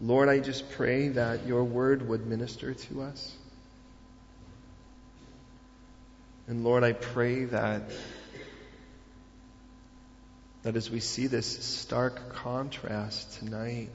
[0.00, 3.34] Lord, I just pray that your word would minister to us.
[6.46, 7.82] And Lord, I pray that,
[10.62, 13.90] that as we see this stark contrast tonight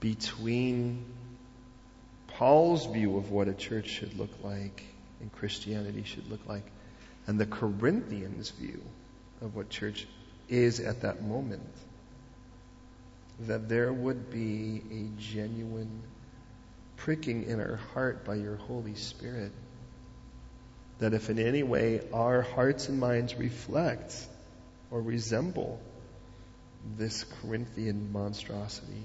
[0.00, 1.04] between
[2.26, 4.82] Paul's view of what a church should look like
[5.20, 6.64] and Christianity should look like,
[7.26, 8.82] and the Corinthians' view
[9.40, 10.06] of what church
[10.48, 11.62] is at that moment,
[13.40, 16.02] that there would be a genuine
[16.96, 19.52] pricking in our heart by your Holy Spirit.
[21.00, 24.14] That if in any way our hearts and minds reflect
[24.90, 25.80] or resemble
[26.96, 29.02] this Corinthian monstrosity,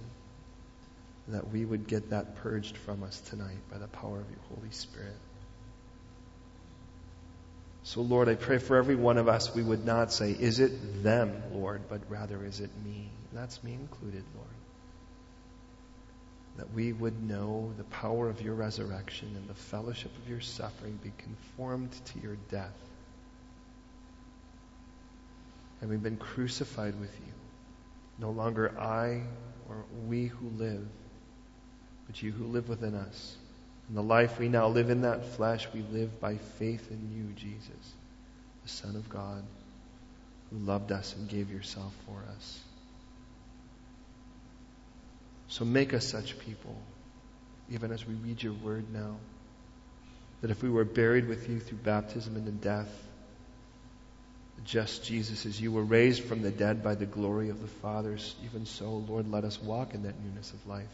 [1.30, 4.72] that we would get that purged from us tonight by the power of your Holy
[4.72, 5.16] Spirit.
[7.84, 11.04] So, Lord, I pray for every one of us, we would not say, Is it
[11.04, 13.10] them, Lord, but rather, Is it me?
[13.34, 14.48] That's me included, Lord.
[16.58, 21.00] That we would know the power of your resurrection and the fellowship of your suffering,
[21.04, 22.76] be conformed to your death.
[25.82, 27.34] And we've been crucified with you.
[28.18, 29.22] No longer I
[29.70, 30.86] or we who live,
[32.08, 33.38] but you who live within us.
[33.88, 37.34] In the life we now live in that flesh, we live by faith in you,
[37.34, 37.94] Jesus,
[38.64, 39.44] the Son of God,
[40.50, 42.60] who loved us and gave yourself for us.
[45.50, 46.76] So make us such people,
[47.70, 49.18] even as we read your word now,
[50.42, 52.90] that if we were buried with you through baptism into death,
[54.64, 58.36] just Jesus, as you were raised from the dead by the glory of the Fathers,
[58.46, 60.88] even so, Lord, let us walk in that newness of life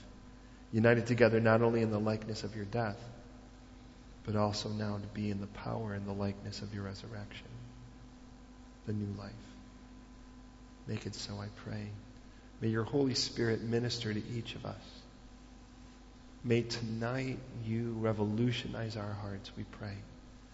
[0.76, 2.98] united together not only in the likeness of your death,
[4.26, 7.48] but also now to be in the power and the likeness of your resurrection,
[8.86, 9.32] the new life.
[10.86, 11.88] Make it so, I pray.
[12.62, 14.76] May your Holy Spirit minister to each of us.
[16.44, 19.96] May tonight you revolutionize our hearts, we pray.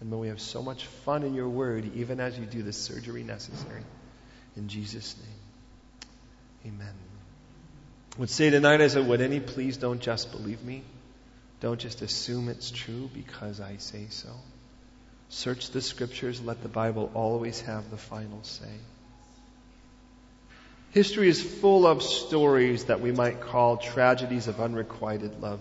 [0.00, 2.72] And may we have so much fun in your word, even as you do the
[2.72, 3.84] surgery necessary.
[4.56, 5.16] In Jesus'
[6.64, 6.94] name, amen
[8.18, 10.82] would say tonight as I would any, please don't just believe me.
[11.60, 14.28] Don't just assume it's true because I say so.
[15.28, 16.40] Search the scriptures.
[16.40, 18.74] Let the Bible always have the final say.
[20.92, 25.60] History is full of stories that we might call tragedies of unrequited love.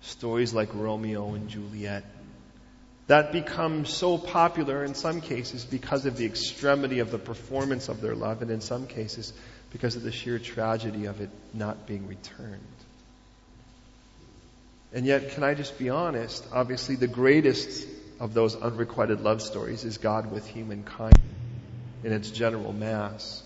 [0.00, 2.04] Stories like Romeo and Juliet
[3.06, 8.00] that become so popular in some cases because of the extremity of the performance of
[8.00, 9.32] their love, and in some cases
[9.70, 12.60] because of the sheer tragedy of it not being returned.
[14.92, 16.46] And yet, can I just be honest?
[16.52, 17.86] Obviously, the greatest
[18.20, 21.18] of those unrequited love stories is God with humankind
[22.04, 23.43] in its general mass.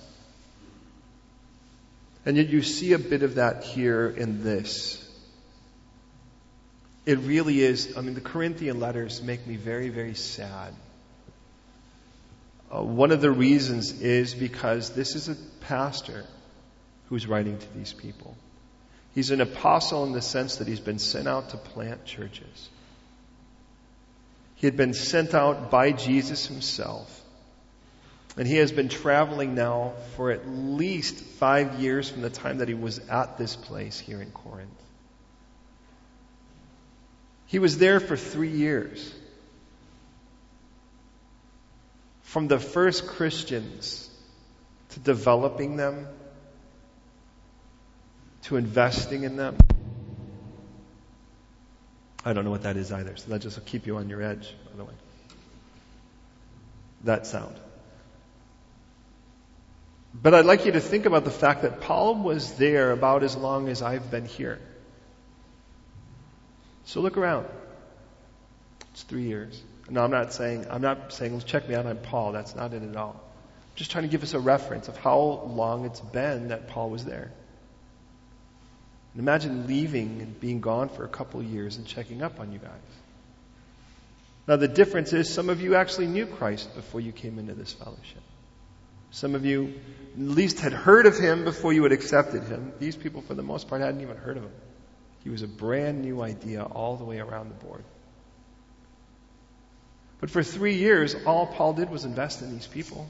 [2.26, 5.04] And yet, you see a bit of that here in this.
[7.06, 10.74] It really is, I mean, the Corinthian letters make me very, very sad.
[12.70, 16.26] Uh, one of the reasons is because this is a pastor
[17.08, 18.36] who's writing to these people.
[19.14, 22.68] He's an apostle in the sense that he's been sent out to plant churches.
[24.56, 27.17] He had been sent out by Jesus himself.
[28.38, 32.68] And he has been traveling now for at least five years from the time that
[32.68, 34.70] he was at this place here in Corinth.
[37.46, 39.12] He was there for three years.
[42.22, 44.08] From the first Christians
[44.90, 46.06] to developing them
[48.42, 49.56] to investing in them.
[52.24, 54.22] I don't know what that is either, so that just will keep you on your
[54.22, 54.94] edge, by the way.
[57.02, 57.56] That sound.
[60.14, 63.36] But I'd like you to think about the fact that Paul was there about as
[63.36, 64.58] long as I've been here.
[66.84, 67.46] So look around.
[68.92, 69.62] It's three years.
[69.90, 72.32] No, I'm not saying, I'm not saying, check me out, I'm Paul.
[72.32, 73.20] That's not it at all.
[73.20, 76.90] I'm just trying to give us a reference of how long it's been that Paul
[76.90, 77.30] was there.
[79.12, 82.58] And imagine leaving and being gone for a couple years and checking up on you
[82.58, 82.70] guys.
[84.46, 87.72] Now, the difference is some of you actually knew Christ before you came into this
[87.72, 88.22] fellowship.
[89.10, 89.74] Some of you
[90.14, 92.72] at least had heard of him before you had accepted him.
[92.78, 94.52] These people, for the most part, hadn't even heard of him.
[95.24, 97.84] He was a brand new idea all the way around the board.
[100.20, 103.08] But for three years, all Paul did was invest in these people.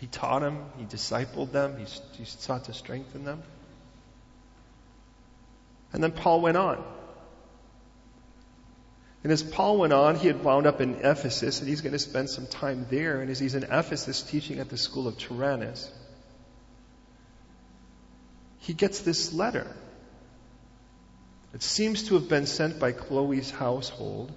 [0.00, 1.86] He taught them, he discipled them, he,
[2.18, 3.42] he sought to strengthen them.
[5.92, 6.84] And then Paul went on.
[9.24, 11.98] And as Paul went on, he had wound up in Ephesus, and he's going to
[11.98, 13.22] spend some time there.
[13.22, 15.90] And as he's in Ephesus teaching at the school of Tyrannus,
[18.58, 19.66] he gets this letter.
[21.54, 24.30] It seems to have been sent by Chloe's household.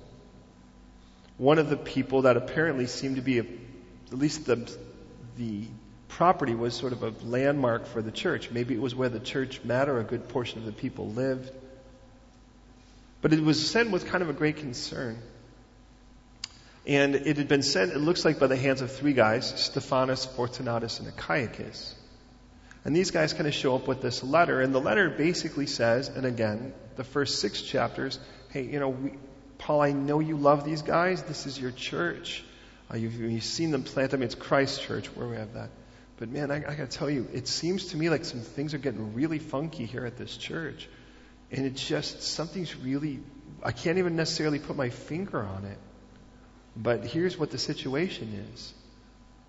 [1.38, 3.46] One of the people that apparently seemed to be, a,
[4.12, 4.72] at least the,
[5.38, 5.66] the
[6.08, 8.52] property was sort of a landmark for the church.
[8.52, 11.52] Maybe it was where the church met or a good portion of the people lived.
[13.22, 15.20] But it was sent with kind of a great concern.
[16.86, 20.26] And it had been sent, it looks like, by the hands of three guys, Stephanas,
[20.26, 21.94] Fortunatus, and Achaicus.
[22.86, 26.08] And these guys kind of show up with this letter, and the letter basically says,
[26.08, 28.18] and again, the first six chapters,
[28.52, 29.12] hey, you know, we,
[29.58, 31.24] Paul, I know you love these guys.
[31.24, 32.46] This is your church.
[32.90, 34.14] Uh, you've, you've, seen them plant.
[34.14, 35.70] I mean, it's Christ Church where we have that.
[36.18, 38.74] But man, I, I got to tell you, it seems to me like some things
[38.74, 40.88] are getting really funky here at this church.
[41.52, 43.20] And it's just, something's really,
[43.64, 45.78] I can't even necessarily put my finger on it.
[46.76, 48.74] But here's what the situation is.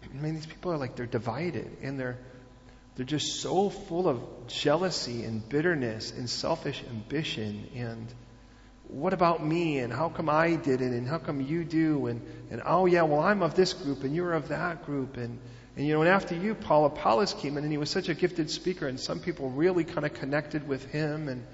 [0.02, 2.18] I mean, these people are like, they're divided and they're,
[2.96, 7.68] they're just so full of jealousy and bitterness and selfish ambition.
[7.74, 8.06] And
[8.88, 9.78] what about me?
[9.78, 10.92] And how come I did it?
[10.92, 12.06] And how come you do?
[12.06, 15.16] And, and oh yeah, well I'm of this group and you're of that group.
[15.16, 15.38] And,
[15.76, 18.14] and you know, and after you, Paul Apollos came in and he was such a
[18.14, 21.28] gifted speaker and some people really kind of connected with him.
[21.28, 21.44] And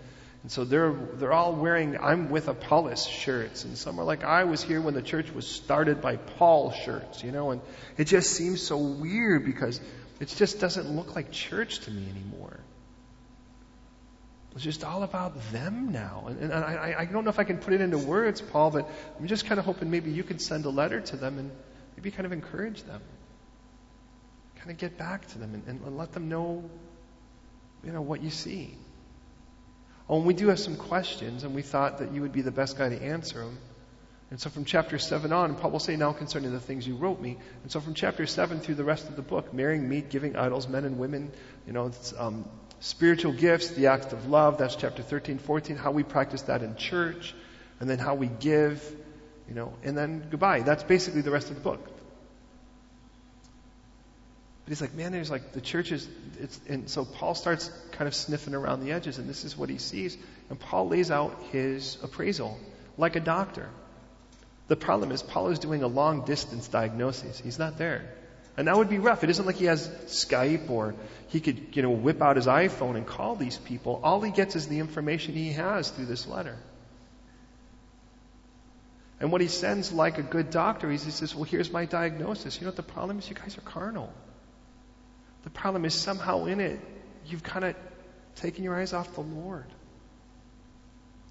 [0.45, 3.65] and so they're, they're all wearing I'm with Apollos shirts.
[3.65, 7.25] And some are like, I was here when the church was started by Paul shirts,
[7.25, 7.63] you know, and
[7.97, 9.81] it just seems so weird because
[10.21, 12.61] it just doesn't look like church to me anymore.
[14.55, 16.27] It's just all about them now.
[16.29, 18.87] And, and I, I don't know if I can put it into words, Paul, but
[19.19, 21.51] I'm just kind of hoping maybe you could send a letter to them and
[21.97, 23.01] maybe kind of encourage them.
[24.57, 26.69] Kind of get back to them and, and let them know,
[27.83, 28.77] you know, what you see.
[30.09, 32.51] Oh, and we do have some questions, and we thought that you would be the
[32.51, 33.59] best guy to answer them.
[34.31, 37.21] And so from chapter 7 on, Paul will say, Now concerning the things you wrote
[37.21, 37.39] me.
[37.63, 40.69] And so from chapter 7 through the rest of the book, marrying, meat, giving idols,
[40.69, 41.31] men and women,
[41.67, 42.45] you know, um,
[42.81, 46.77] spiritual gifts, the act of love, that's chapter 13, 14, how we practice that in
[46.77, 47.35] church,
[47.81, 48.85] and then how we give,
[49.49, 50.61] you know, and then goodbye.
[50.61, 51.94] That's basically the rest of the book.
[54.65, 56.09] But he's like, man, there's like the church is,
[56.69, 59.79] and so Paul starts kind of sniffing around the edges, and this is what he
[59.79, 60.17] sees.
[60.49, 62.59] And Paul lays out his appraisal
[62.97, 63.69] like a doctor.
[64.69, 67.39] The problem is, Paul is doing a long distance diagnosis.
[67.39, 68.11] He's not there.
[68.57, 69.25] And that would be rough.
[69.25, 70.95] It isn't like he has Skype or
[71.29, 74.01] he could, you know, whip out his iPhone and call these people.
[74.03, 76.57] All he gets is the information he has through this letter.
[79.21, 82.57] And what he sends like a good doctor, he says, well, here's my diagnosis.
[82.57, 83.29] You know what the problem is?
[83.29, 84.13] You guys are carnal.
[85.45, 86.81] The problem is somehow in it,
[87.27, 87.77] you've kind of
[88.37, 89.67] taken your eyes off the Lord.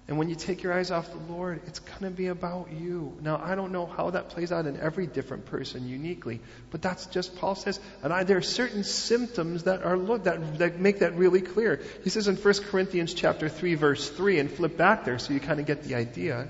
[0.06, 3.16] And when you take your eyes off the Lord, it's going to be about you.
[3.22, 6.40] Now, I don't know how that plays out in every different person uniquely,
[6.70, 7.80] but that's just Paul says.
[8.02, 11.80] And I, there are certain symptoms that are look that that make that really clear.
[12.02, 15.40] He says in 1 Corinthians chapter 3 verse 3 and flip back there so you
[15.40, 16.48] kind of get the idea.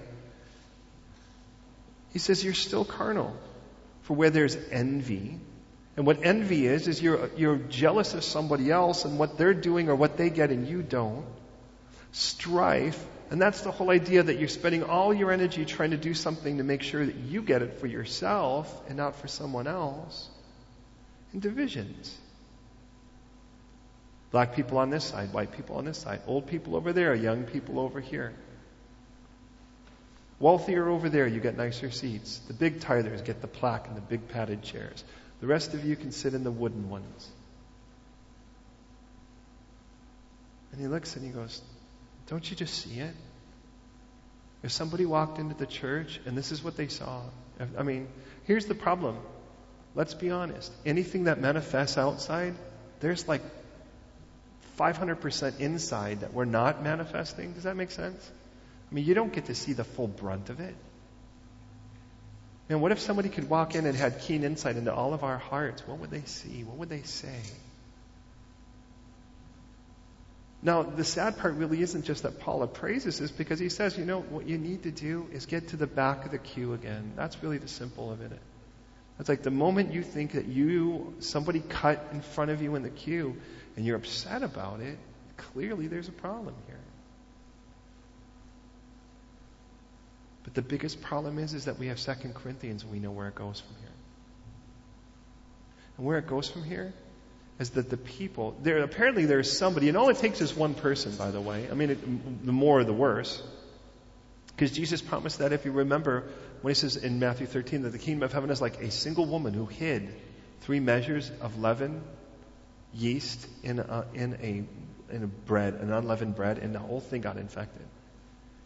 [2.13, 3.37] He says you're still carnal.
[4.03, 5.39] For where there's envy,
[5.97, 9.89] and what envy is, is you're, you're jealous of somebody else and what they're doing
[9.89, 11.25] or what they get and you don't.
[12.11, 16.15] Strife, and that's the whole idea that you're spending all your energy trying to do
[16.15, 20.29] something to make sure that you get it for yourself and not for someone else.
[21.33, 22.17] And divisions.
[24.31, 27.45] Black people on this side, white people on this side, old people over there, young
[27.45, 28.33] people over here.
[30.41, 32.39] Wealthier over there, you get nicer seats.
[32.49, 35.05] The big tithers get the plaque and the big padded chairs.
[35.41, 37.31] The rest of you can sit in the wooden ones.
[40.73, 41.61] And he looks and he goes,
[42.27, 43.15] Don't you just see it?
[44.63, 47.21] If somebody walked into the church and this is what they saw,
[47.79, 48.09] I mean,
[48.45, 49.19] here's the problem.
[49.95, 50.73] Let's be honest.
[50.85, 52.55] Anything that manifests outside,
[53.01, 53.43] there's like
[54.79, 57.53] 500% inside that we're not manifesting.
[57.53, 58.31] Does that make sense?
[58.91, 60.75] I mean, you don't get to see the full brunt of it.
[62.69, 65.39] And what if somebody could walk in and had keen insight into all of our
[65.39, 65.87] hearts?
[65.87, 66.65] What would they see?
[66.65, 67.39] What would they say?
[70.63, 74.07] Now, the sad part really isn't just that Paul appraises this because he says, you
[74.07, 77.13] know, what you need to do is get to the back of the queue again.
[77.17, 78.33] That's really the simple of it.
[79.21, 82.83] It's like the moment you think that you, somebody cut in front of you in
[82.83, 83.37] the queue
[83.77, 84.99] and you're upset about it,
[85.37, 86.81] clearly there's a problem here.
[90.45, 93.29] But the biggest problem is, is that we have Second Corinthians and we know where
[93.29, 93.93] it goes from here.
[95.97, 96.93] And where it goes from here
[97.59, 101.17] is that the people, there apparently there's somebody, and all it takes is one person,
[101.17, 101.69] by the way.
[101.71, 103.43] I mean, it, the more the worse.
[104.49, 106.25] Because Jesus promised that if you remember
[106.63, 109.27] when he says in Matthew 13 that the kingdom of heaven is like a single
[109.27, 110.15] woman who hid
[110.61, 112.03] three measures of leaven,
[112.93, 114.65] yeast in a, in a
[115.15, 117.87] in a bread, an unleavened bread, and the whole thing got infected.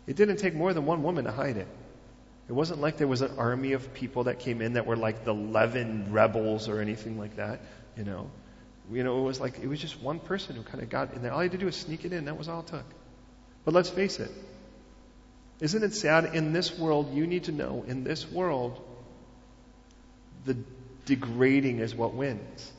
[0.09, 1.69] It didn't take more than one woman to hide it.
[2.49, 5.25] It wasn't like there was an army of people that came in that were like
[5.27, 7.61] the leaven rebels or anything like that,
[7.95, 8.31] you know.
[8.91, 11.21] You know, it was like, it was just one person who kind of got in
[11.21, 11.31] there.
[11.31, 12.25] All he had to do was sneak it in.
[12.25, 12.87] That was all it took.
[13.67, 14.31] But let's face it.
[15.61, 16.35] Isn't it sad?
[16.35, 18.81] In this world, you need to know, in this world,
[20.47, 20.57] the
[21.05, 22.73] degrading is what wins.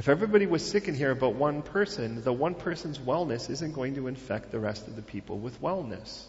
[0.00, 3.96] If everybody was sick in here but one person, the one person's wellness isn't going
[3.96, 6.24] to infect the rest of the people with wellness.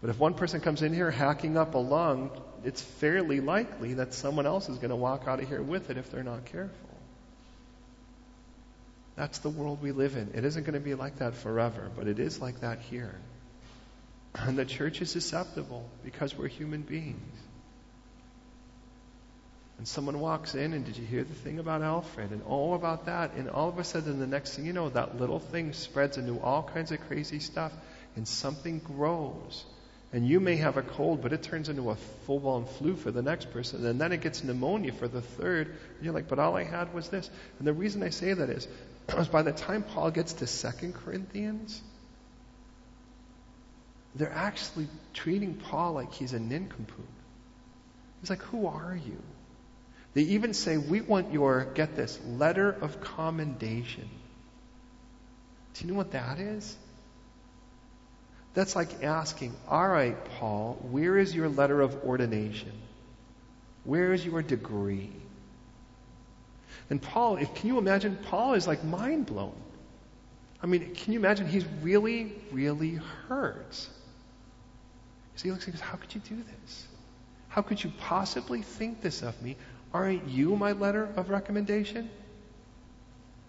[0.00, 2.30] But if one person comes in here hacking up a lung,
[2.64, 5.98] it's fairly likely that someone else is going to walk out of here with it
[5.98, 6.88] if they're not careful.
[9.14, 10.30] That's the world we live in.
[10.34, 13.14] It isn't going to be like that forever, but it is like that here.
[14.34, 17.36] And the church is susceptible because we're human beings.
[19.80, 22.32] And someone walks in, and did you hear the thing about Alfred?
[22.32, 23.32] And all about that.
[23.32, 26.38] And all of a sudden, the next thing you know, that little thing spreads into
[26.38, 27.72] all kinds of crazy stuff,
[28.14, 29.64] and something grows.
[30.12, 31.94] And you may have a cold, but it turns into a
[32.26, 33.86] full blown flu for the next person.
[33.86, 35.68] And then it gets pneumonia for the third.
[35.68, 37.30] And you're like, but all I had was this.
[37.58, 38.68] And the reason I say that is,
[39.16, 41.80] is by the time Paul gets to Second Corinthians,
[44.14, 47.08] they're actually treating Paul like he's a nincompoop.
[48.20, 49.22] He's like, who are you?
[50.14, 54.08] They even say, We want your, get this, letter of commendation.
[55.74, 56.76] Do you know what that is?
[58.54, 62.72] That's like asking, All right, Paul, where is your letter of ordination?
[63.84, 65.10] Where is your degree?
[66.90, 68.18] And Paul, can you imagine?
[68.24, 69.54] Paul is like mind blown.
[70.62, 71.46] I mean, can you imagine?
[71.46, 73.74] He's really, really hurt.
[75.36, 76.86] So he looks and goes, How could you do this?
[77.48, 79.56] How could you possibly think this of me?
[79.92, 82.10] Aren't you my letter of recommendation?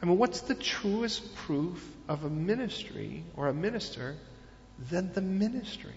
[0.02, 4.16] I mean, what's the truest proof of a ministry or a minister
[4.90, 5.94] than the ministry?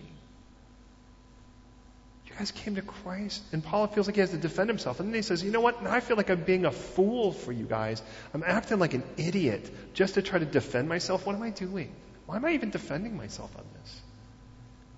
[2.26, 5.00] You guys came to Christ, and Paul feels like he has to defend himself.
[5.00, 5.82] And then he says, You know what?
[5.82, 8.02] Now I feel like I'm being a fool for you guys.
[8.34, 11.24] I'm acting like an idiot just to try to defend myself.
[11.24, 11.94] What am I doing?
[12.26, 14.00] Why am I even defending myself on this?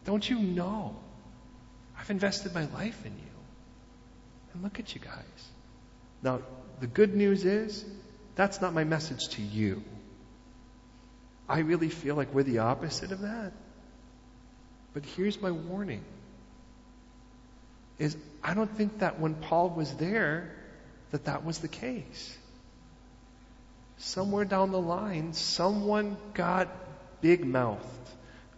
[0.04, 0.96] Don't you know?
[1.98, 3.35] I've invested my life in you.
[4.56, 5.50] And look at you guys.
[6.22, 6.40] Now,
[6.80, 7.84] the good news is,
[8.36, 9.82] that's not my message to you.
[11.46, 13.52] I really feel like we're the opposite of that.
[14.94, 16.02] But here's my warning.
[17.98, 20.50] Is I don't think that when Paul was there,
[21.10, 22.38] that that was the case.
[23.98, 26.68] Somewhere down the line, someone got
[27.20, 27.84] big mouthed,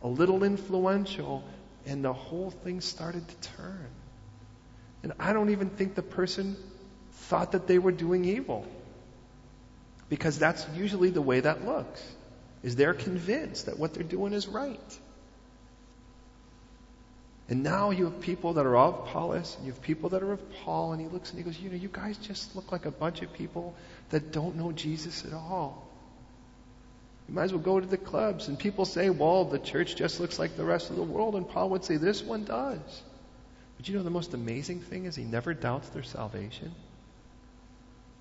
[0.05, 1.43] a little influential,
[1.87, 3.89] and the whole thing started to turn.
[5.03, 6.57] And I don't even think the person
[7.13, 8.67] thought that they were doing evil.
[10.09, 12.03] Because that's usually the way that looks.
[12.63, 14.99] Is they're convinced that what they're doing is right.
[17.49, 20.33] And now you have people that are of Apollos, and you have people that are
[20.33, 22.85] of Paul, and he looks and he goes, You know, you guys just look like
[22.85, 23.75] a bunch of people
[24.11, 25.89] that don't know Jesus at all.
[27.27, 28.49] You might as well go to the clubs.
[28.49, 31.37] And people say, Well, the church just looks like the rest of the world.
[31.37, 33.03] And Paul would say, This one does.
[33.79, 36.75] But you know the most amazing thing is he never doubts their salvation.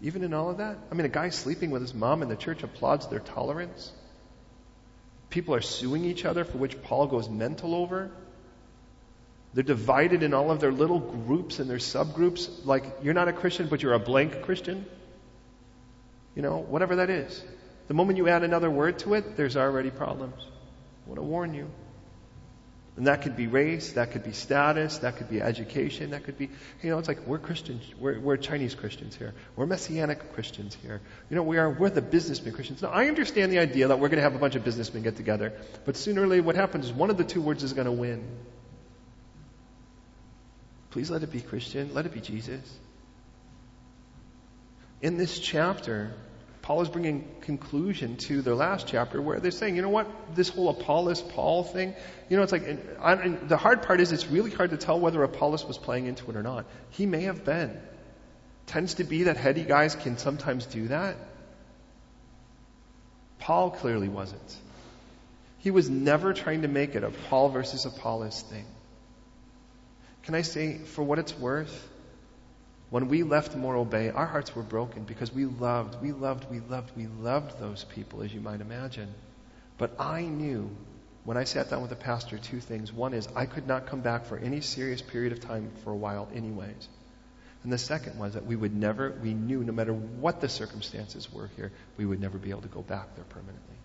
[0.01, 0.77] Even in all of that.
[0.91, 3.91] I mean, a guy sleeping with his mom and the church applauds their tolerance.
[5.31, 8.11] People are suing each other for which Paul goes mental over.
[9.55, 12.65] They're divided in all of their little groups and their subgroups.
[12.65, 14.85] Like, you're not a Christian, but you're a blank Christian.
[16.35, 17.43] You know, whatever that is.
[17.87, 20.39] The moment you add another word to it, there's already problems.
[20.39, 21.71] I want to warn you.
[22.97, 26.35] And that could be race, that could be status, that could be education, that could
[26.35, 26.49] be,
[26.81, 30.99] you know, it's like we're Christians, we're, we're Chinese Christians here, we're Messianic Christians here.
[31.29, 32.81] You know, we are, we're the businessmen Christians.
[32.81, 35.15] Now, I understand the idea that we're going to have a bunch of businessmen get
[35.15, 35.53] together,
[35.85, 37.91] but sooner or later what happens is one of the two words is going to
[37.91, 38.27] win.
[40.89, 42.79] Please let it be Christian, let it be Jesus.
[45.03, 46.13] In this chapter,
[46.67, 50.49] Paul is bringing conclusion to their last chapter where they're saying, you know what, this
[50.49, 51.95] whole Apollos Paul thing,
[52.27, 54.99] you know, it's like, and, and the hard part is it's really hard to tell
[54.99, 56.65] whether Apollos was playing into it or not.
[56.89, 57.79] He may have been.
[58.65, 61.15] Tends to be that heady guys can sometimes do that.
[63.39, 64.57] Paul clearly wasn't.
[65.59, 68.65] He was never trying to make it a Paul versus Apollos thing.
[70.23, 71.89] Can I say, for what it's worth,
[72.89, 76.59] when we left Morro Bay, our hearts were broken because we loved, we loved, we
[76.59, 79.13] loved, we loved those people, as you might imagine.
[79.77, 80.69] But I knew
[81.27, 82.93] when I sat down with the pastor two things.
[82.93, 85.95] One is I could not come back for any serious period of time for a
[85.95, 86.87] while, anyways.
[87.63, 91.31] And the second was that we would never, we knew no matter what the circumstances
[91.33, 93.75] were here, we would never be able to go back there permanently.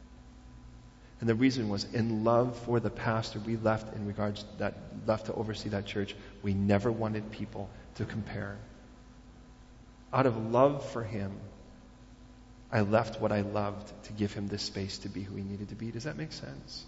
[1.18, 5.26] And the reason was in love for the pastor we left in regards that left
[5.26, 8.56] to oversee that church, we never wanted people to compare.
[10.12, 11.32] Out of love for him,
[12.70, 15.68] I left what I loved to give him this space to be who he needed
[15.70, 15.90] to be.
[15.90, 16.84] Does that make sense?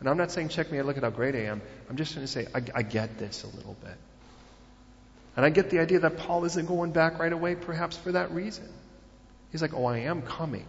[0.00, 1.62] And I'm not saying check me out, look at how great I am.
[1.88, 3.96] I'm just going to say I, I get this a little bit.
[5.36, 8.32] And I get the idea that Paul isn't going back right away, perhaps for that
[8.32, 8.68] reason.
[9.50, 10.66] He's like, oh, I am coming.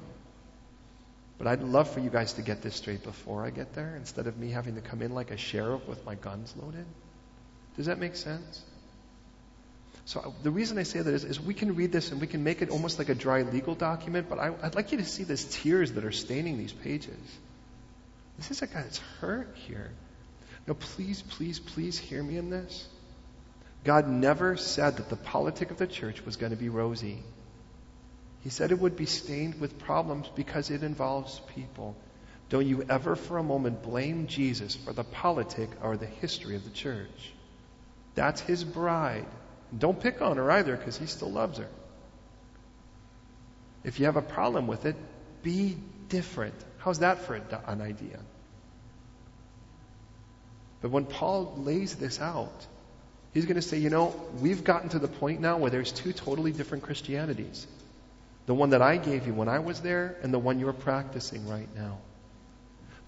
[1.38, 4.28] But I'd love for you guys to get this straight before I get there instead
[4.28, 6.86] of me having to come in like a sheriff with my guns loaded.
[7.76, 8.62] Does that make sense?
[10.06, 12.28] So uh, the reason I say that is, is we can read this and we
[12.28, 15.06] can make it almost like a dry legal document, but I, would like you to
[15.06, 17.20] see these tears that are staining these pages.
[18.38, 19.92] This is a guy that's hurt here.
[20.68, 22.88] Now, please, please, please hear me in this.
[23.84, 27.20] God never said that the politic of the church was going to be rosy.
[28.42, 31.96] He said it would be stained with problems because it involves people.
[32.50, 36.64] Don't you ever for a moment blame Jesus for the politic or the history of
[36.64, 37.34] the church.
[38.16, 39.26] That's his bride.
[39.78, 41.68] Don't pick on her either because he still loves her.
[43.84, 44.96] If you have a problem with it,
[45.42, 45.76] be
[46.10, 46.56] different.
[46.78, 48.20] How's that for an idea?
[50.82, 52.68] But when Paul lays this out,
[53.34, 56.14] he's going to say, you know, we've gotten to the point now where there's two
[56.14, 57.66] totally different Christianities.
[58.46, 61.48] The one that I gave you when I was there and the one you're practicing
[61.48, 62.00] right now.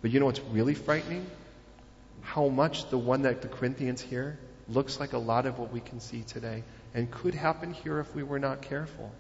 [0.02, 1.26] But you know what's really frightening?
[2.22, 5.80] How much the one that the Corinthians hear looks like a lot of what we
[5.80, 9.12] can see today and could happen here if we were not careful.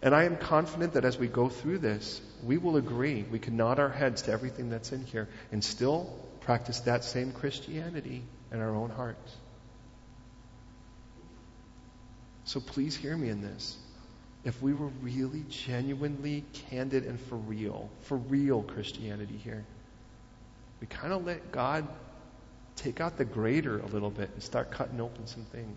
[0.00, 3.24] And I am confident that as we go through this, we will agree.
[3.30, 6.04] We can nod our heads to everything that's in here and still
[6.40, 8.22] practice that same Christianity
[8.52, 9.36] in our own hearts.
[12.44, 13.76] So please hear me in this
[14.44, 19.64] if we were really genuinely candid and for real, for real Christianity here,
[20.80, 21.86] we kind of let God
[22.78, 25.76] take out the grater a little bit and start cutting open some things.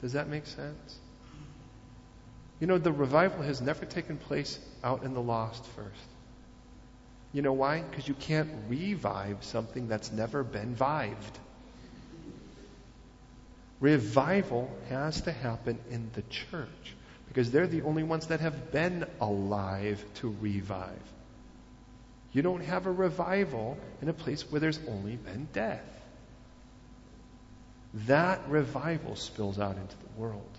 [0.00, 0.98] Does that make sense?
[2.60, 6.08] You know, the revival has never taken place out in the lost first.
[7.32, 7.82] You know why?
[7.82, 11.38] Because you can't revive something that's never been vived.
[13.80, 16.94] Revival has to happen in the church
[17.28, 20.98] because they're the only ones that have been alive to revive.
[22.32, 25.97] You don't have a revival in a place where there's only been death.
[27.94, 30.58] That revival spills out into the world.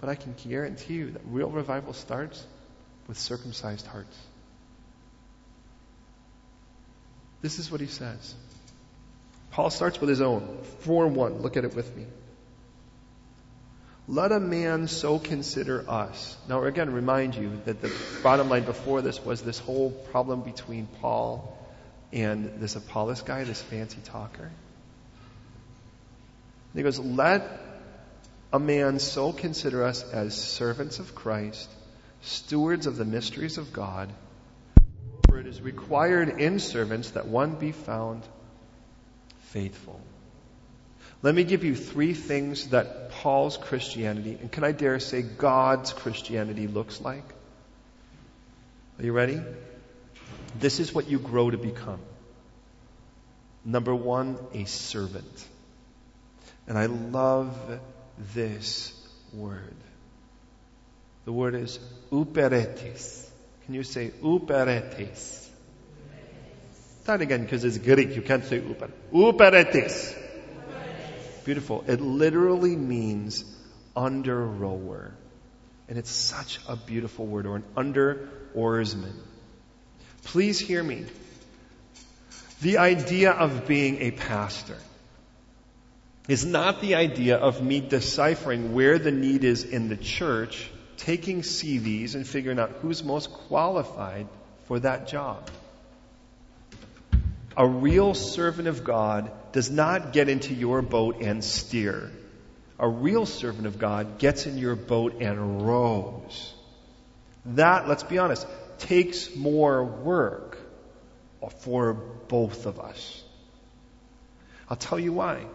[0.00, 2.44] But I can guarantee you that real revival starts
[3.08, 4.16] with circumcised hearts.
[7.42, 8.34] This is what he says.
[9.50, 10.58] Paul starts with his own.
[10.80, 11.42] 4 1.
[11.42, 12.04] Look at it with me.
[14.08, 16.36] Let a man so consider us.
[16.48, 17.92] Now, again, remind you that the
[18.22, 21.58] bottom line before this was this whole problem between Paul
[22.12, 24.52] and this Apollos guy, this fancy talker.
[26.76, 27.58] He goes, Let
[28.52, 31.70] a man so consider us as servants of Christ,
[32.20, 34.12] stewards of the mysteries of God.
[35.26, 38.22] For it is required in servants that one be found
[39.46, 40.00] faithful.
[41.22, 45.94] Let me give you three things that Paul's Christianity, and can I dare say God's
[45.94, 47.24] Christianity looks like?
[48.98, 49.40] Are you ready?
[50.58, 52.00] This is what you grow to become.
[53.64, 55.46] Number one, a servant.
[56.66, 57.56] And I love
[58.34, 58.92] this
[59.32, 59.74] word.
[61.24, 61.78] The word is
[62.10, 63.28] uperetes.
[63.64, 65.48] Can you say uperetes?
[67.02, 68.16] Start again because it's Greek.
[68.16, 68.90] You can't say uper.
[69.12, 70.14] Uperetes.
[71.44, 71.84] Beautiful.
[71.86, 73.44] It literally means
[73.94, 75.14] under rower.
[75.88, 79.14] And it's such a beautiful word, or an under oarsman.
[80.24, 81.04] Please hear me.
[82.60, 84.76] The idea of being a pastor
[86.28, 91.42] is not the idea of me deciphering where the need is in the church, taking
[91.42, 94.26] CVs and figuring out who's most qualified
[94.66, 95.48] for that job.
[97.56, 102.10] A real servant of God does not get into your boat and steer.
[102.78, 106.52] A real servant of God gets in your boat and rows.
[107.46, 108.46] That, let's be honest,
[108.78, 110.58] takes more work
[111.60, 113.22] for both of us.
[114.68, 115.46] I'll tell you why.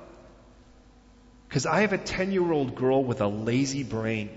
[1.51, 4.29] Because I have a 10 year old girl with a lazy brain.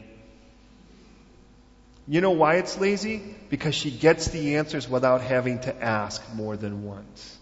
[2.09, 3.23] You know why it's lazy?
[3.51, 7.39] Because she gets the answers without having to ask more than once.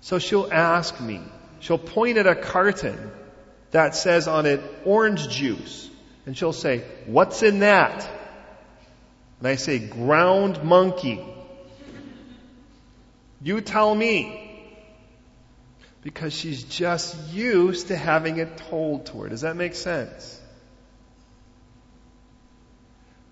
[0.00, 1.20] So she'll ask me.
[1.60, 3.10] She'll point at a carton
[3.72, 5.90] that says on it orange juice.
[6.24, 8.08] And she'll say, what's in that?
[9.40, 11.22] And I say, ground monkey.
[13.42, 14.47] You tell me.
[16.02, 19.28] Because she's just used to having it told to her.
[19.28, 20.40] Does that make sense?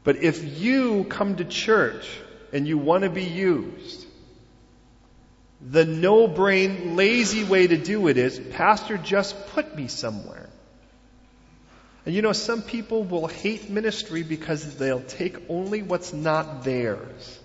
[0.05, 2.09] But if you come to church
[2.53, 4.07] and you want to be used,
[5.61, 10.49] the no brain, lazy way to do it is, Pastor, just put me somewhere.
[12.05, 17.41] And you know, some people will hate ministry because they'll take only what's not theirs.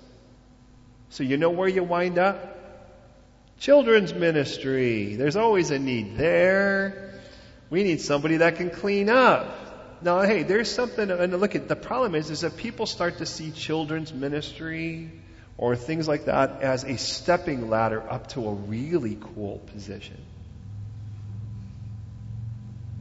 [1.09, 2.59] So you know where you wind up?
[3.61, 5.15] Children's ministry.
[5.15, 7.13] There's always a need there.
[7.69, 10.01] We need somebody that can clean up.
[10.01, 13.27] Now, hey, there's something, and look at, the problem is, is that people start to
[13.27, 15.11] see children's ministry
[15.59, 20.17] or things like that as a stepping ladder up to a really cool position.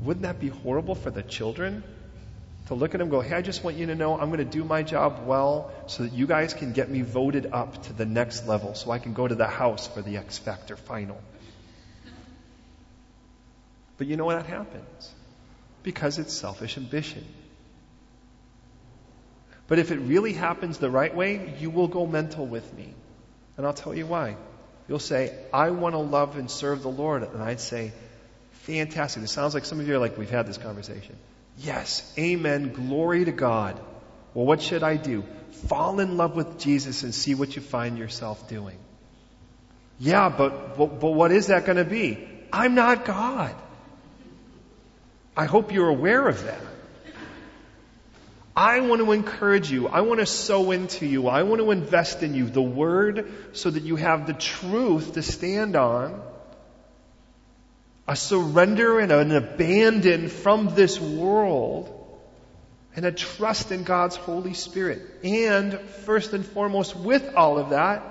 [0.03, 1.83] Wouldn't that be horrible for the children?
[2.71, 4.45] To look at them go, hey, I just want you to know I'm going to
[4.45, 8.07] do my job well so that you guys can get me voted up to the
[8.07, 11.21] next level so I can go to the house for the X Factor final.
[13.99, 15.11] But you know what happens?
[15.83, 17.25] Because it's selfish ambition.
[19.67, 22.95] But if it really happens the right way, you will go mental with me.
[23.57, 24.37] And I'll tell you why.
[24.87, 27.25] You'll say, I want to love and serve the Lord.
[27.25, 27.91] And I'd say,
[28.53, 29.25] fantastic.
[29.25, 31.17] It sounds like some of you are like, we've had this conversation.
[31.61, 33.79] Yes, amen, glory to God.
[34.33, 35.25] Well, what should I do?
[35.69, 38.79] Fall in love with Jesus and see what you find yourself doing.
[39.99, 42.27] Yeah, but, but, but what is that going to be?
[42.51, 43.55] I'm not God.
[45.37, 46.61] I hope you're aware of that.
[48.57, 49.87] I want to encourage you.
[49.87, 51.29] I want to sow into you.
[51.29, 55.23] I want to invest in you the word so that you have the truth to
[55.23, 56.23] stand on.
[58.11, 61.97] A surrender and an abandon from this world
[62.97, 65.01] and a trust in God's Holy Spirit.
[65.23, 68.03] And first and foremost with all of that,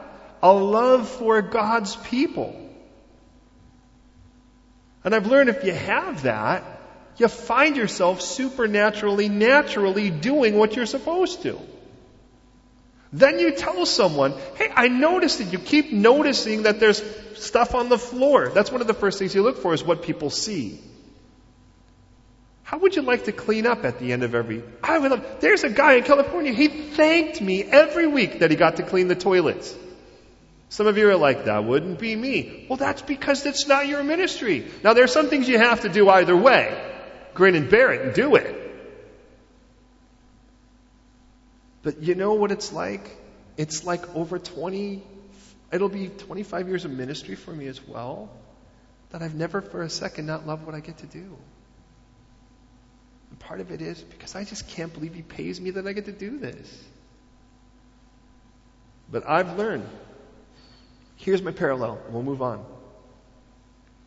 [0.42, 2.56] a love for God's people.
[5.04, 6.64] And I've learned if you have that,
[7.18, 11.60] you find yourself supernaturally, naturally doing what you're supposed to.
[13.12, 17.02] Then you tell someone, hey, I noticed that you keep noticing that there's
[17.36, 18.50] stuff on the floor.
[18.50, 20.80] That's one of the first things you look for is what people see.
[22.64, 25.38] How would you like to clean up at the end of every, I would love,
[25.40, 29.08] there's a guy in California, he thanked me every week that he got to clean
[29.08, 29.76] the toilets.
[30.70, 32.68] Some of you are like, that wouldn't be me.
[32.70, 34.68] Well, that's because it's not your ministry.
[34.84, 36.86] Now, there's some things you have to do either way
[37.34, 38.69] grin and bear it and do it.
[41.82, 43.18] But you know what it's like?
[43.58, 45.04] It's like over 20,
[45.72, 48.30] it'll be 25 years of ministry for me as well,
[49.12, 51.38] that I've never for a second not loved what I get to do.
[53.30, 55.94] And part of it is because I just can't believe he pays me that I
[55.94, 56.84] get to do this.
[59.12, 59.88] But I've learned.
[61.16, 62.00] Here's my parallel.
[62.10, 62.64] We'll move on.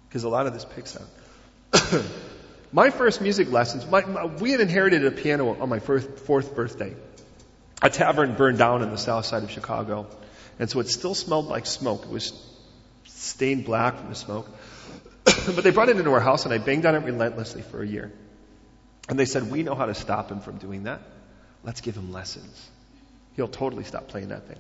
[0.09, 2.03] Because a lot of this picks up.
[2.73, 6.57] My first music lessons, my, my, we had inherited a piano on my first, fourth
[6.57, 6.95] birthday.
[7.83, 10.07] A tavern burned down in the south side of Chicago.
[10.59, 12.05] And so it still smelled like smoke.
[12.05, 12.33] It was
[13.05, 14.49] stained black from the smoke.
[15.25, 17.87] but they brought it into our house and I banged on it relentlessly for a
[17.87, 18.13] year.
[19.09, 21.01] And they said, we know how to stop him from doing that.
[21.65, 22.71] Let's give him lessons.
[23.35, 24.59] He'll totally stop playing that thing.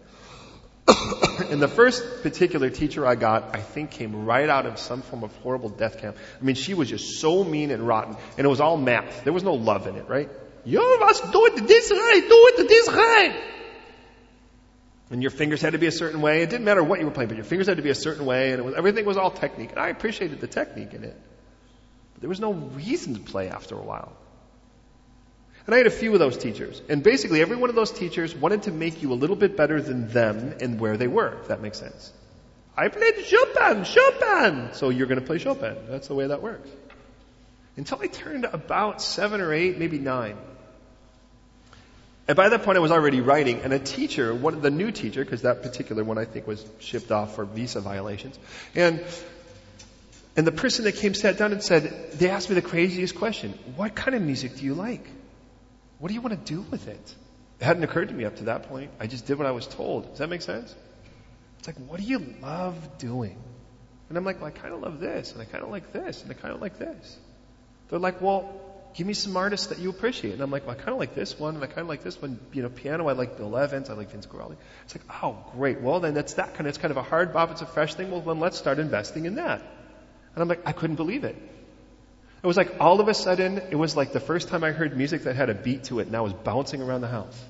[1.50, 5.22] and the first particular teacher I got, I think came right out of some form
[5.22, 6.16] of horrible death camp.
[6.40, 8.16] I mean, she was just so mean and rotten.
[8.36, 9.22] And it was all math.
[9.22, 10.28] There was no love in it, right?
[10.64, 13.42] You must do it this way, do it this way.
[15.10, 16.42] And your fingers had to be a certain way.
[16.42, 18.24] It didn't matter what you were playing, but your fingers had to be a certain
[18.24, 19.70] way, and was, everything was all technique.
[19.70, 21.20] And I appreciated the technique in it.
[22.14, 24.12] But there was no reason to play after a while.
[25.66, 26.80] And I had a few of those teachers.
[26.88, 29.80] And basically every one of those teachers wanted to make you a little bit better
[29.80, 32.12] than them and where they were, if that makes sense.
[32.76, 34.70] I played Chopin, Chopin!
[34.72, 35.76] So you're gonna play Chopin.
[35.88, 36.68] That's the way that works.
[37.76, 40.36] Until I turned about seven or eight, maybe nine.
[42.32, 45.22] And by that point I was already writing, and a teacher, one the new teacher,
[45.22, 48.38] because that particular one I think was shipped off for visa violations,
[48.74, 49.04] and
[50.34, 53.52] and the person that came sat down and said, they asked me the craziest question,
[53.76, 55.06] what kind of music do you like?
[55.98, 57.14] What do you want to do with it?
[57.60, 58.92] It hadn't occurred to me up to that point.
[58.98, 60.08] I just did what I was told.
[60.08, 60.74] Does that make sense?
[61.58, 63.36] It's like, what do you love doing?
[64.08, 66.22] And I'm like, well, I kind of love this, and I kind of like this,
[66.22, 67.18] and I kind of like this.
[67.90, 68.58] They're like, well,
[68.94, 70.34] give me some artists that you appreciate.
[70.34, 72.02] And I'm like, well, I kind of like this one, and I kind of like
[72.02, 72.38] this one.
[72.52, 74.56] You know, piano, I like Bill Evans, I like Vince Guaraldi.
[74.84, 75.80] It's like, oh, great.
[75.80, 77.94] Well, then that's that kind of, it's kind of a hard bop, it's a fresh
[77.94, 78.10] thing.
[78.10, 79.60] Well, then let's start investing in that.
[80.34, 81.36] And I'm like, I couldn't believe it.
[82.42, 84.96] It was like all of a sudden, it was like the first time I heard
[84.96, 87.40] music that had a beat to it and I was bouncing around the house.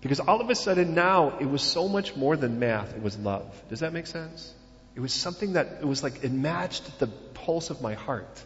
[0.00, 3.18] Because all of a sudden now, it was so much more than math, it was
[3.18, 3.44] love.
[3.68, 4.54] Does that make sense?
[4.94, 8.42] It was something that, it was like, it matched the pulse of my heart.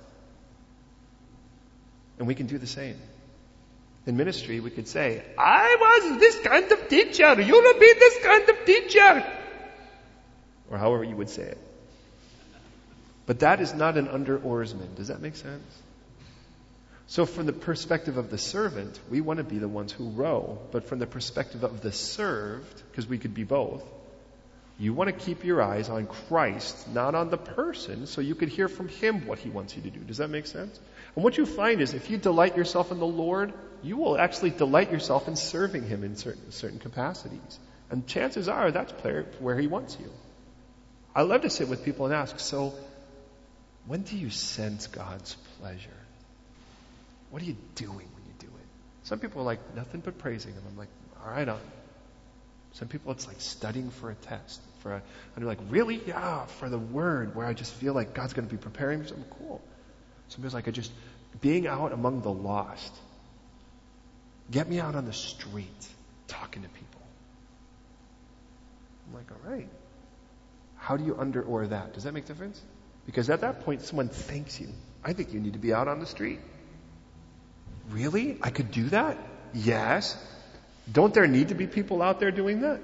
[2.20, 2.96] And we can do the same.
[4.04, 8.22] In ministry, we could say, I was this kind of teacher, you will be this
[8.22, 9.32] kind of teacher.
[10.70, 11.58] Or however you would say it.
[13.24, 14.94] But that is not an under oarsman.
[14.96, 15.64] Does that make sense?
[17.06, 20.58] So, from the perspective of the servant, we want to be the ones who row.
[20.72, 23.82] But from the perspective of the served, because we could be both,
[24.80, 28.48] you want to keep your eyes on Christ, not on the person, so you could
[28.48, 30.00] hear from Him what He wants you to do.
[30.00, 30.80] Does that make sense?
[31.14, 34.48] And what you find is if you delight yourself in the Lord, you will actually
[34.50, 37.58] delight yourself in serving Him in certain, certain capacities.
[37.90, 38.92] And chances are that's
[39.38, 40.10] where He wants you.
[41.14, 42.72] I love to sit with people and ask, so
[43.86, 45.90] when do you sense God's pleasure?
[47.28, 48.66] What are you doing when you do it?
[49.02, 50.62] Some people are like, nothing but praising Him.
[50.66, 50.88] I'm like,
[51.22, 51.60] all right, on.
[52.72, 54.62] Some people, it's like studying for a test.
[54.80, 55.02] For a, and
[55.38, 56.00] you're like, really?
[56.06, 59.04] Yeah, for the word, where I just feel like God's going to be preparing me
[59.04, 59.60] for something cool.
[60.28, 60.90] Some people like, I just,
[61.40, 62.94] being out among the lost.
[64.50, 65.86] Get me out on the street
[66.28, 67.00] talking to people.
[69.06, 69.68] I'm like, all right.
[70.76, 71.94] How do you under or that?
[71.94, 72.60] Does that make a difference?
[73.06, 74.68] Because at that point, someone thanks you.
[75.04, 76.40] I think you need to be out on the street.
[77.90, 78.38] Really?
[78.42, 79.18] I could do that?
[79.52, 80.16] Yes.
[80.90, 82.80] Don't there need to be people out there doing that?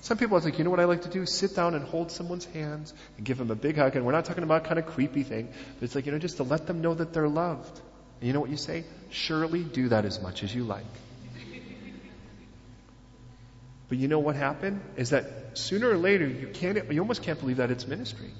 [0.00, 1.26] Some people are like, you know what I like to do?
[1.26, 3.96] Sit down and hold someone's hands and give them a big hug.
[3.96, 6.36] And we're not talking about kind of creepy thing, but it's like, you know, just
[6.36, 7.80] to let them know that they're loved.
[8.20, 8.84] And you know what you say?
[9.10, 10.84] Surely do that as much as you like.
[13.88, 14.82] But you know what happened?
[14.96, 18.30] Is that sooner or later you can't, you almost can't believe that it's ministry.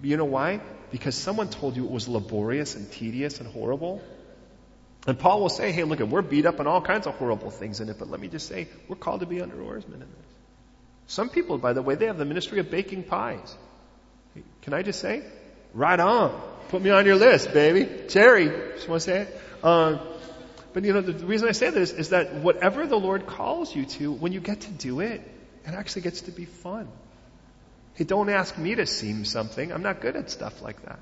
[0.00, 0.60] But You know why?
[0.90, 4.00] Because someone told you it was laborious and tedious and horrible.
[5.06, 7.80] And Paul will say, hey, look, we're beat up on all kinds of horrible things
[7.80, 10.27] in it, but let me just say, we're called to be under oarsmen in this.
[11.08, 13.56] Some people, by the way, they have the ministry of baking pies.
[14.62, 15.24] Can I just say?
[15.72, 16.38] Right on.
[16.68, 18.06] Put me on your list, baby.
[18.08, 18.48] Cherry.
[18.74, 19.64] Just want to say it?
[19.64, 20.00] Um,
[20.74, 23.86] but you know, the reason I say this is that whatever the Lord calls you
[23.86, 25.22] to, when you get to do it,
[25.64, 26.88] it actually gets to be fun.
[27.94, 29.72] Hey, don't ask me to seam something.
[29.72, 31.00] I'm not good at stuff like that.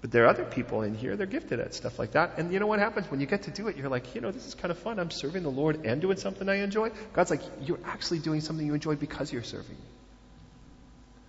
[0.00, 2.38] But there are other people in here, they're gifted at stuff like that.
[2.38, 3.10] And you know what happens?
[3.10, 5.00] When you get to do it, you're like, you know, this is kind of fun.
[5.00, 6.90] I'm serving the Lord and doing something I enjoy.
[7.12, 9.84] God's like, you're actually doing something you enjoy because you're serving me.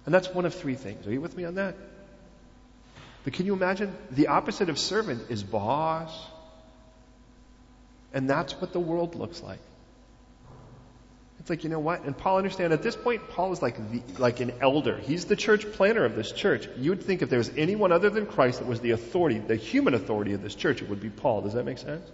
[0.06, 1.08] And that's one of three things.
[1.08, 1.76] Are you with me on that?
[3.24, 3.96] But can you imagine?
[4.12, 6.16] The opposite of servant is boss.
[8.14, 9.60] And that's what the world looks like.
[11.40, 12.04] It's like, you know what?
[12.04, 14.98] And Paul understand at this point, Paul is like the, like an elder.
[14.98, 16.68] He's the church planter of this church.
[16.78, 19.56] You would think if there was anyone other than Christ that was the authority, the
[19.56, 21.42] human authority of this church, it would be Paul.
[21.42, 22.06] Does that make sense?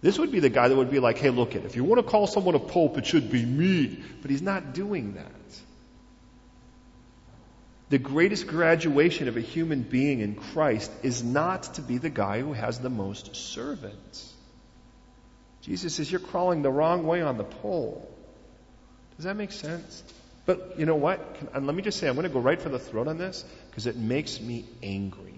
[0.00, 2.04] This would be the guy that would be like, hey, look it, if you want
[2.04, 4.02] to call someone a pope, it should be me.
[4.20, 5.30] But he's not doing that.
[7.88, 12.40] The greatest graduation of a human being in Christ is not to be the guy
[12.40, 14.34] who has the most servants.
[15.64, 18.08] Jesus says, You're crawling the wrong way on the pole.
[19.16, 20.02] Does that make sense?
[20.46, 21.36] But you know what?
[21.36, 23.16] Can, and let me just say, I'm going to go right for the throat on
[23.16, 25.34] this because it makes me angry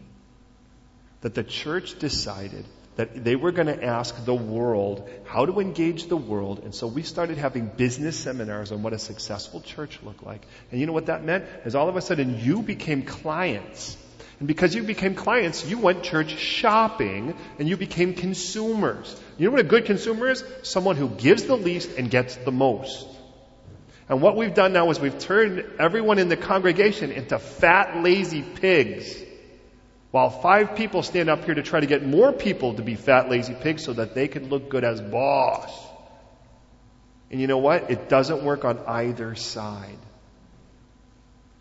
[1.20, 2.64] that the church decided
[2.96, 6.60] that they were going to ask the world how to engage the world.
[6.64, 10.44] And so we started having business seminars on what a successful church looked like.
[10.70, 11.44] And you know what that meant?
[11.64, 13.96] Is all of a sudden you became clients.
[14.38, 19.18] And because you became clients, you went church shopping and you became consumers.
[19.38, 20.44] You know what a good consumer is?
[20.62, 23.07] Someone who gives the least and gets the most.
[24.09, 28.42] And what we've done now is we've turned everyone in the congregation into fat, lazy
[28.42, 29.22] pigs.
[30.11, 33.29] While five people stand up here to try to get more people to be fat,
[33.29, 35.72] lazy pigs so that they can look good as boss.
[37.31, 37.90] And you know what?
[37.90, 39.99] It doesn't work on either side.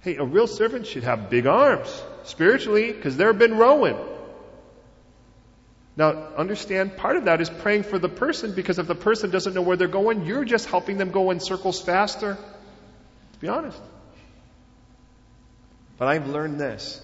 [0.01, 3.97] Hey, a real servant should have big arms, spiritually, because they've been rowing.
[5.97, 9.53] Now, understand part of that is praying for the person because if the person doesn't
[9.53, 12.35] know where they're going, you're just helping them go in circles faster.
[12.35, 13.81] To be honest.
[15.97, 17.01] But I've learned this.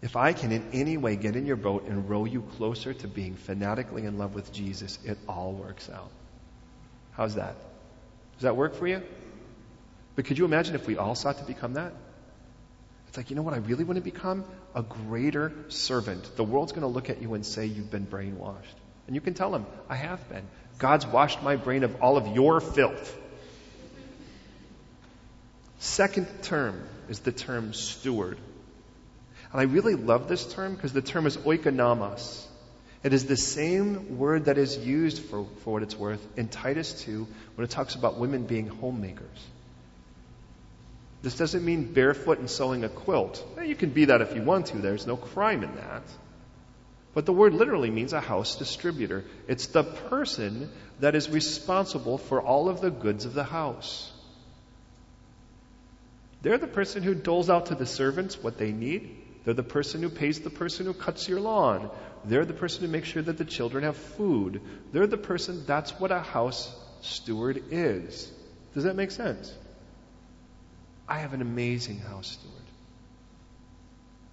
[0.00, 3.08] If I can in any way get in your boat and row you closer to
[3.08, 6.10] being fanatically in love with Jesus, it all works out.
[7.12, 7.56] How's that?
[8.36, 9.02] Does that work for you?
[10.14, 11.92] But could you imagine if we all sought to become that?
[13.18, 14.44] Like, you know what I really want to become?
[14.76, 16.36] A greater servant.
[16.36, 18.76] The world's going to look at you and say you've been brainwashed.
[19.08, 20.44] And you can tell them, I have been.
[20.78, 23.18] God's washed my brain of all of your filth.
[25.80, 28.38] Second term is the term steward.
[29.50, 32.46] And I really love this term because the term is oikonomos.
[33.02, 37.02] It is the same word that is used for, for what it's worth in Titus
[37.02, 37.26] 2
[37.56, 39.44] when it talks about women being homemakers.
[41.22, 43.44] This doesn't mean barefoot and sewing a quilt.
[43.64, 44.78] You can be that if you want to.
[44.78, 46.04] There's no crime in that.
[47.14, 49.24] But the word literally means a house distributor.
[49.48, 54.12] It's the person that is responsible for all of the goods of the house.
[56.42, 59.16] They're the person who doles out to the servants what they need.
[59.44, 61.90] They're the person who pays the person who cuts your lawn.
[62.24, 64.60] They're the person who makes sure that the children have food.
[64.92, 68.30] They're the person, that's what a house steward is.
[68.74, 69.52] Does that make sense?
[71.08, 72.54] I have an amazing house steward.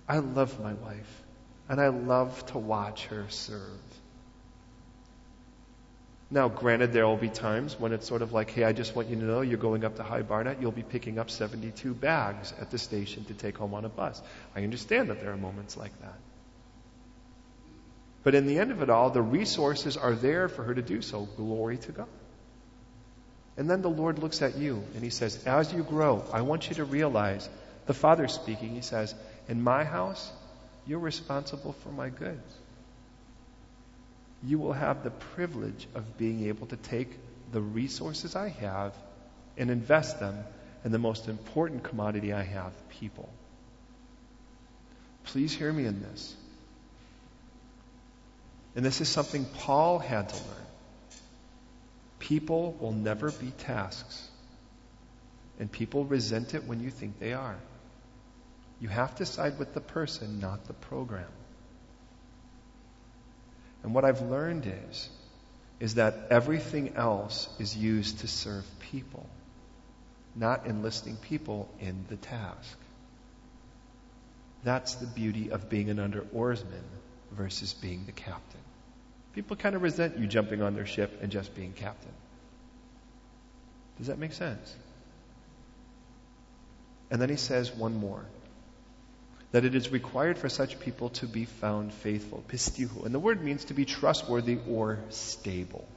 [0.08, 1.24] I love my wife,
[1.70, 3.80] and I love to watch her serve.
[6.30, 9.10] Now, granted, there will be times when it's sort of like, hey, I just want
[9.10, 12.54] you to know you're going up to High Barnet, you'll be picking up 72 bags
[12.60, 14.22] at the station to take home on a bus.
[14.56, 16.20] I understand that there are moments like that.
[18.24, 21.04] But in the end of it all, the resources are there for her to do
[21.04, 21.30] so.
[21.38, 22.08] Glory to God.
[23.58, 26.70] And then the Lord looks at you and He says, As you grow, I want
[26.70, 27.48] you to realize,
[27.86, 29.14] the Father speaking, He says,
[29.48, 30.32] In my house,
[30.86, 32.54] you're responsible for my goods.
[34.44, 37.10] You will have the privilege of being able to take
[37.52, 38.94] the resources I have
[39.58, 40.38] and invest them
[40.84, 43.30] in the most important commodity I have people.
[45.24, 46.36] Please hear me in this.
[48.76, 50.65] And this is something Paul had to learn.
[52.26, 54.28] People will never be tasks.
[55.60, 57.56] And people resent it when you think they are.
[58.82, 61.32] You have to side with the person, not the program.
[63.84, 65.08] And what I've learned is,
[65.80, 69.30] is that everything else is used to serve people,
[70.36, 72.78] not enlisting people in the task.
[74.64, 76.84] That's the beauty of being an under oarsman
[77.32, 78.62] versus being the captain.
[79.36, 82.12] People kind of resent you jumping on their ship and just being captain.
[83.98, 84.74] Does that make sense?
[87.12, 88.26] And then he says one more.
[89.52, 92.44] That it is required for such people to be found faithful.
[92.48, 93.06] Pistihu.
[93.06, 95.88] And the word means to be trustworthy or stable.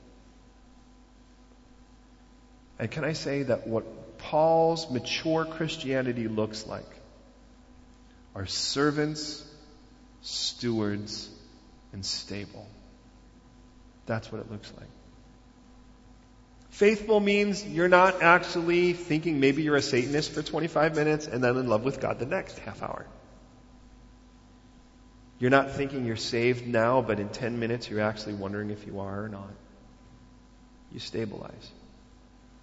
[2.78, 6.90] And can I say that what Paul's mature Christianity looks like
[8.34, 9.44] are servants,
[10.22, 11.28] stewards,
[11.92, 12.68] and stable.
[14.08, 14.88] That's what it looks like.
[16.70, 21.56] Faithful means you're not actually thinking maybe you're a Satanist for 25 minutes and then
[21.56, 23.06] in love with God the next half hour.
[25.38, 29.00] You're not thinking you're saved now, but in 10 minutes you're actually wondering if you
[29.00, 29.50] are or not.
[30.90, 31.70] You stabilize.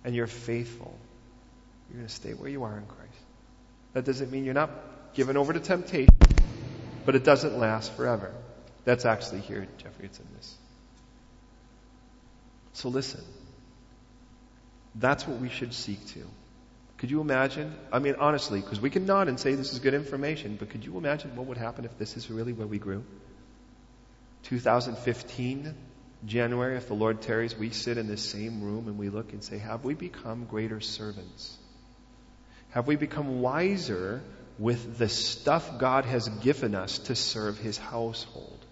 [0.03, 0.97] And you're faithful.
[1.89, 3.11] You're going to stay where you are in Christ.
[3.93, 4.71] That doesn't mean you're not
[5.13, 6.17] given over to temptation,
[7.05, 8.33] but it doesn't last forever.
[8.83, 10.05] That's actually here, Jeffrey.
[10.05, 10.55] It's in this.
[12.75, 13.21] So listen.
[14.95, 16.19] That's what we should seek to.
[16.97, 17.73] Could you imagine?
[17.91, 20.85] I mean, honestly, because we can nod and say this is good information, but could
[20.85, 23.03] you imagine what would happen if this is really where we grew?
[24.43, 25.73] 2015,
[26.25, 29.43] January, if the Lord tarries, we sit in this same room and we look and
[29.43, 31.57] say, Have we become greater servants?
[32.71, 34.21] Have we become wiser
[34.59, 38.65] with the stuff God has given us to serve His household?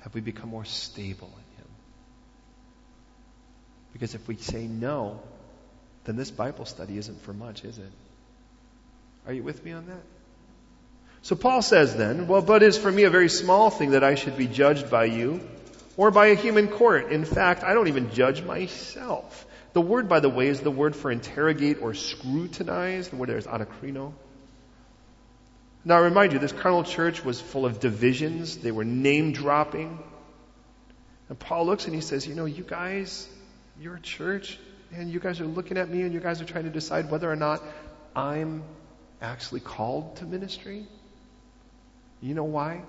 [0.00, 1.32] Have we become more stable
[3.96, 5.18] because if we say no,
[6.04, 7.90] then this Bible study isn't for much, is it?
[9.26, 10.02] Are you with me on that?
[11.22, 14.04] So Paul says then, well, but it is for me a very small thing that
[14.04, 15.40] I should be judged by you
[15.96, 17.10] or by a human court.
[17.10, 19.46] In fact, I don't even judge myself.
[19.72, 23.08] The word, by the way, is the word for interrogate or scrutinize.
[23.08, 24.12] The word there is anakrino.
[25.86, 28.58] Now, I remind you, this carnal church was full of divisions.
[28.58, 29.98] They were name dropping.
[31.30, 33.26] And Paul looks and he says, you know, you guys,
[33.80, 34.58] you're church,
[34.92, 37.30] and you guys are looking at me and you guys are trying to decide whether
[37.30, 37.62] or not
[38.14, 38.62] I'm
[39.20, 40.86] actually called to ministry.
[42.20, 42.82] You know why?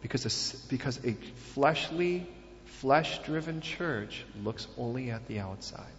[0.00, 1.14] Because a, because a
[1.54, 2.26] fleshly,
[2.64, 5.92] flesh driven church looks only at the outside.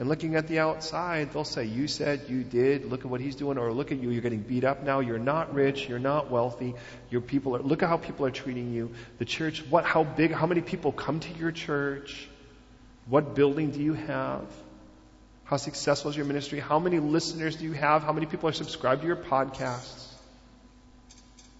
[0.00, 3.36] And looking at the outside, they'll say, You said you did, look at what he's
[3.36, 6.30] doing, or look at you, you're getting beat up now, you're not rich, you're not
[6.30, 6.74] wealthy,
[7.10, 8.94] your people are look at how people are treating you.
[9.18, 12.30] The church, what how big, how many people come to your church?
[13.08, 14.46] What building do you have?
[15.44, 16.60] How successful is your ministry?
[16.60, 18.02] How many listeners do you have?
[18.02, 20.14] How many people are subscribed to your podcasts?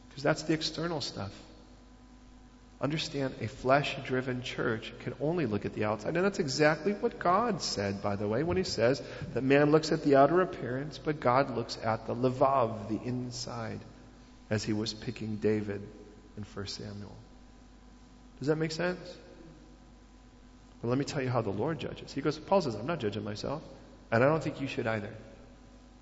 [0.08, 1.32] Because that's the external stuff.
[2.82, 6.16] Understand a flesh driven church can only look at the outside.
[6.16, 9.02] And that's exactly what God said, by the way, when He says
[9.34, 13.80] that man looks at the outer appearance, but God looks at the levav, the inside,
[14.48, 15.86] as He was picking David
[16.38, 17.14] in 1 Samuel.
[18.38, 18.98] Does that make sense?
[20.80, 22.12] But let me tell you how the Lord judges.
[22.14, 23.62] He goes, Paul says, I'm not judging myself,
[24.10, 25.12] and I don't think you should either.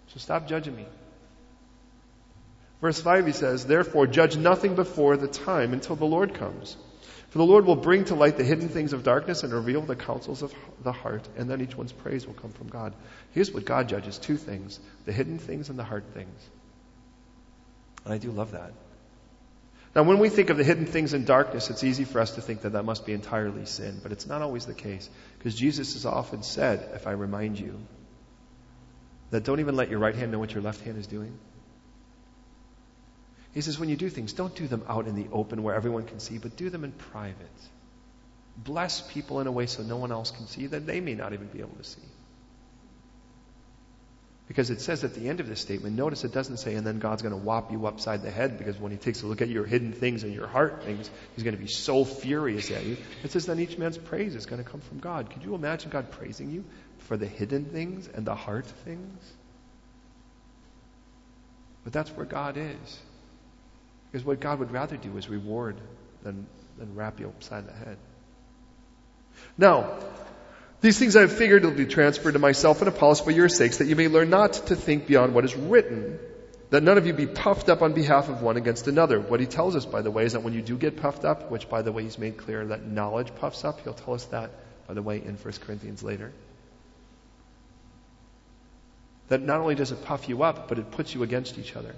[0.09, 0.87] So stop judging me.
[2.81, 6.77] Verse 5 he says, Therefore judge nothing before the time until the Lord comes.
[7.31, 9.97] For the Lord will bring to light the hidden things of darkness and reveal the
[9.97, 12.95] counsels of the heart, and then each one's praise will come from God.
[13.33, 16.49] Here's what God judges two things the hidden things and the heart things.
[18.05, 18.73] And I do love that.
[19.95, 22.41] Now, when we think of the hidden things in darkness, it's easy for us to
[22.41, 25.09] think that that must be entirely sin, but it's not always the case.
[25.39, 27.79] Because Jesus has often said, if I remind you,
[29.31, 31.39] that don't even let your right hand know what your left hand is doing.
[33.59, 36.05] He says, when you do things, don't do them out in the open where everyone
[36.05, 37.59] can see, but do them in private.
[38.57, 41.33] Bless people in a way so no one else can see that they may not
[41.33, 42.07] even be able to see.
[44.47, 47.01] Because it says at the end of this statement, notice it doesn't say, and then
[47.01, 49.49] God's going to whop you upside the head because when He takes a look at
[49.49, 52.97] your hidden things and your heart things, He's going to be so furious at you.
[53.25, 55.31] It says, then each man's praise is going to come from God.
[55.31, 56.65] Could you imagine God praising you
[56.99, 59.33] for the hidden things and the heart things?
[61.83, 63.01] But that's where God is.
[64.11, 65.77] Because what God would rather do is reward
[66.23, 66.47] than,
[66.79, 67.99] than wrap you upside the head.
[69.57, 69.99] Now,
[70.81, 73.79] these things I have figured will be transferred to myself and Apollos for your sakes,
[73.79, 76.19] that you may learn not to think beyond what is written,
[76.71, 79.21] that none of you be puffed up on behalf of one against another.
[79.21, 81.51] What he tells us, by the way, is that when you do get puffed up,
[81.51, 84.51] which, by the way, he's made clear that knowledge puffs up, he'll tell us that,
[84.87, 86.33] by the way, in 1 Corinthians later.
[89.29, 91.95] That not only does it puff you up, but it puts you against each other.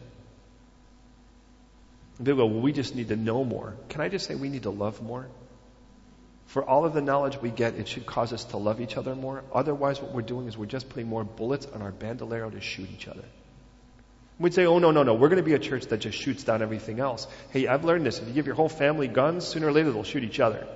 [2.25, 3.77] People go, well, we just need to know more.
[3.89, 5.27] Can I just say we need to love more?
[6.47, 9.15] For all of the knowledge we get, it should cause us to love each other
[9.15, 9.43] more.
[9.55, 12.89] Otherwise, what we're doing is we're just putting more bullets on our bandolero to shoot
[12.93, 13.25] each other.
[14.39, 16.45] We'd say, oh, no, no, no, we're going to be a church that just shoots
[16.45, 17.27] down everything else.
[17.51, 18.19] Hey, I've learned this.
[18.19, 20.67] If you give your whole family guns, sooner or later they'll shoot each other.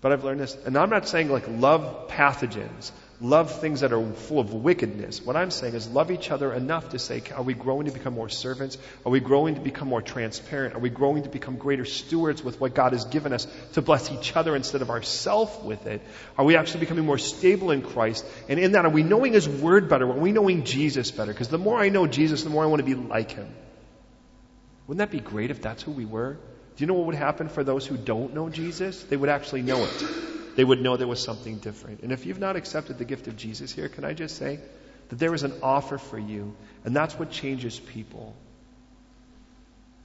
[0.00, 0.56] But I've learned this.
[0.66, 5.22] And I'm not saying like love pathogens love things that are full of wickedness.
[5.22, 8.14] What I'm saying is love each other enough to say, are we growing to become
[8.14, 8.76] more servants?
[9.06, 10.74] Are we growing to become more transparent?
[10.74, 14.10] Are we growing to become greater stewards with what God has given us to bless
[14.10, 16.02] each other instead of ourselves with it?
[16.36, 18.26] Are we actually becoming more stable in Christ?
[18.48, 20.10] And in that, are we knowing His Word better?
[20.10, 21.32] Are we knowing Jesus better?
[21.32, 23.54] Because the more I know Jesus, the more I want to be like Him.
[24.88, 26.38] Wouldn't that be great if that's who we were?
[26.76, 29.00] Do you know what would happen for those who don't know Jesus?
[29.04, 32.00] They would actually know it they would know there was something different.
[32.00, 34.60] And if you've not accepted the gift of Jesus here, can I just say
[35.08, 38.34] that there is an offer for you, and that's what changes people.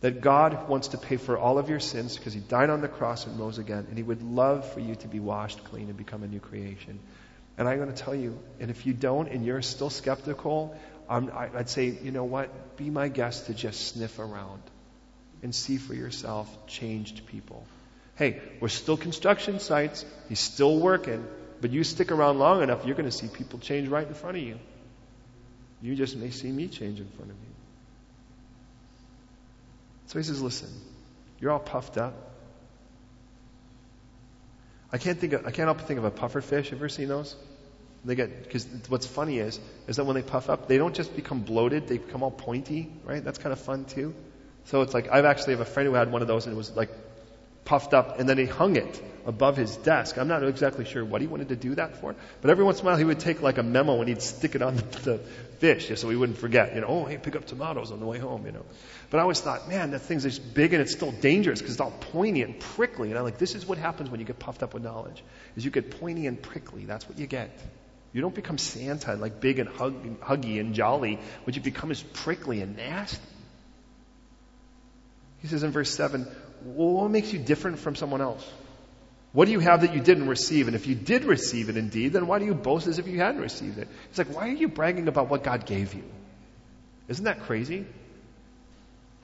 [0.02, 2.88] That God wants to pay for all of your sins because He died on the
[2.88, 5.98] cross and rose again, and He would love for you to be washed clean and
[5.98, 7.00] become a new creation.
[7.58, 10.78] And I'm going to tell you, and if you don't and you're still skeptical,
[11.10, 12.78] um, I'd say, you know what?
[12.78, 14.62] Be my guest to just sniff around
[15.42, 17.66] and see for yourself changed people.
[18.18, 20.04] Hey, we're still construction sites.
[20.28, 21.26] He's still working.
[21.62, 24.38] But you stick around long enough, you're going to see people change right in front
[24.38, 24.60] of you.
[25.82, 27.54] You just may see me change in front of you.
[30.08, 30.70] So he says, listen,
[31.40, 32.14] you're all puffed up.
[34.92, 36.72] I can't think of, I can't help but think of a puffer fish.
[36.72, 37.36] Ever seen those?
[38.06, 41.16] They get, because what's funny is, is that when they puff up, they don't just
[41.16, 43.24] become bloated, they become all pointy, right?
[43.24, 44.16] That's kind of fun too.
[44.66, 46.58] So it's like, I've actually have a friend who had one of those and it
[46.58, 46.90] was like
[47.68, 50.18] puffed up, and then he hung it above his desk.
[50.18, 52.86] I'm not exactly sure what he wanted to do that for, but every once in
[52.86, 55.20] a while he would take like a memo and he'd stick it on the,
[55.60, 56.76] fish just so he wouldn't forget.
[56.76, 58.64] You know, oh, hey, pick up tomatoes on the way home, you know.
[59.10, 61.82] But I always thought, man, that thing's just big and it's still dangerous because it's
[61.82, 63.10] all pointy and prickly.
[63.10, 65.24] And I'm like, this is what happens when you get puffed up with knowledge,
[65.56, 66.86] is you get pointy and prickly.
[66.86, 67.50] That's what you get.
[68.14, 71.20] You don't become Santa, like big and hug, huggy and jolly.
[71.44, 73.18] What you become is prickly and nasty.
[75.42, 76.34] He says in verse 7, well,
[76.76, 78.46] what makes you different from someone else?
[79.32, 80.68] What do you have that you didn't receive?
[80.68, 83.20] And if you did receive it indeed, then why do you boast as if you
[83.20, 83.88] hadn't received it?
[84.10, 86.04] It's like, why are you bragging about what God gave you?
[87.08, 87.86] Isn't that crazy?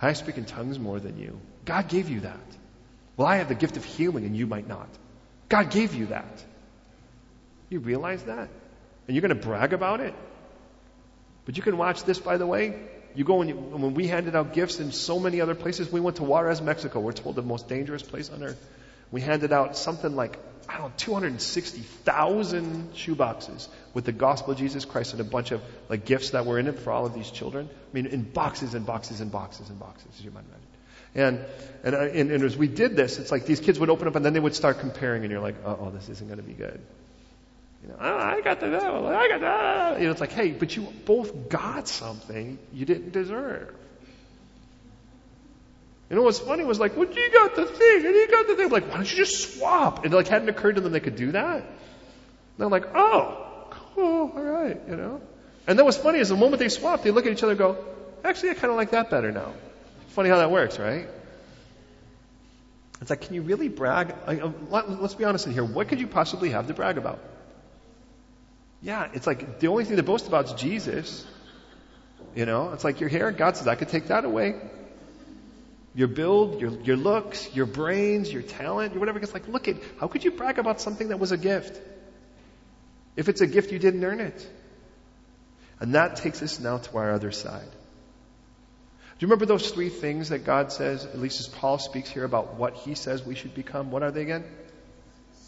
[0.01, 1.39] I speak in tongues more than you.
[1.65, 2.39] God gave you that.
[3.17, 4.89] Well, I have the gift of healing and you might not.
[5.49, 6.43] God gave you that.
[7.69, 8.49] You realize that?
[9.07, 10.13] And you're going to brag about it?
[11.45, 12.79] But you can watch this, by the way.
[13.15, 16.17] You go and when we handed out gifts in so many other places, we went
[16.17, 16.99] to Juarez, Mexico.
[16.99, 18.63] We're told the most dangerous place on earth.
[19.11, 24.85] We handed out something like, I don't know, 260,000 shoeboxes with the gospel of Jesus
[24.85, 27.29] Christ and a bunch of like gifts that were in it for all of these
[27.29, 27.69] children.
[27.71, 30.63] I mean, in boxes and boxes and boxes and boxes, as you might imagine.
[31.15, 31.45] And,
[31.83, 34.15] and, uh, and, and as we did this, it's like these kids would open up
[34.15, 36.53] and then they would start comparing and you're like, oh, this isn't going to be
[36.53, 36.81] good.
[37.83, 39.99] You know, oh, I got the, I got that.
[39.99, 43.75] You know, it's like, hey, but you both got something you didn't deserve.
[46.09, 48.55] You know what's funny was like, well, you got the thing and you got the
[48.55, 48.69] thing.
[48.69, 50.05] Like, why don't you just swap?
[50.05, 51.57] And like hadn't occurred to them they could do that.
[51.57, 51.65] And
[52.57, 55.21] they're like, oh, cool, all right, you know.
[55.67, 57.59] And then what's funny is the moment they swap, they look at each other and
[57.59, 57.77] go,
[58.23, 59.53] actually, I kind of like that better now.
[60.09, 61.07] Funny how that works, right?
[63.01, 64.15] It's like, can you really brag?
[64.27, 65.65] Um, let's be honest in here.
[65.65, 67.19] What could you possibly have to brag about?
[68.83, 71.25] Yeah, it's like the only thing to boast about is Jesus.
[72.35, 73.31] You know, it's like your hair.
[73.31, 74.55] God says, I could take that away.
[75.95, 79.19] Your build, your, your looks, your brains, your talent, your whatever.
[79.19, 81.79] It's like, look at, how could you brag about something that was a gift?
[83.15, 84.47] If it's a gift, you didn't earn it.
[85.79, 87.69] And that takes us now to our other side.
[87.69, 92.25] Do you remember those three things that God says, at least as Paul speaks here
[92.25, 93.91] about what he says we should become?
[93.91, 94.43] What are they again?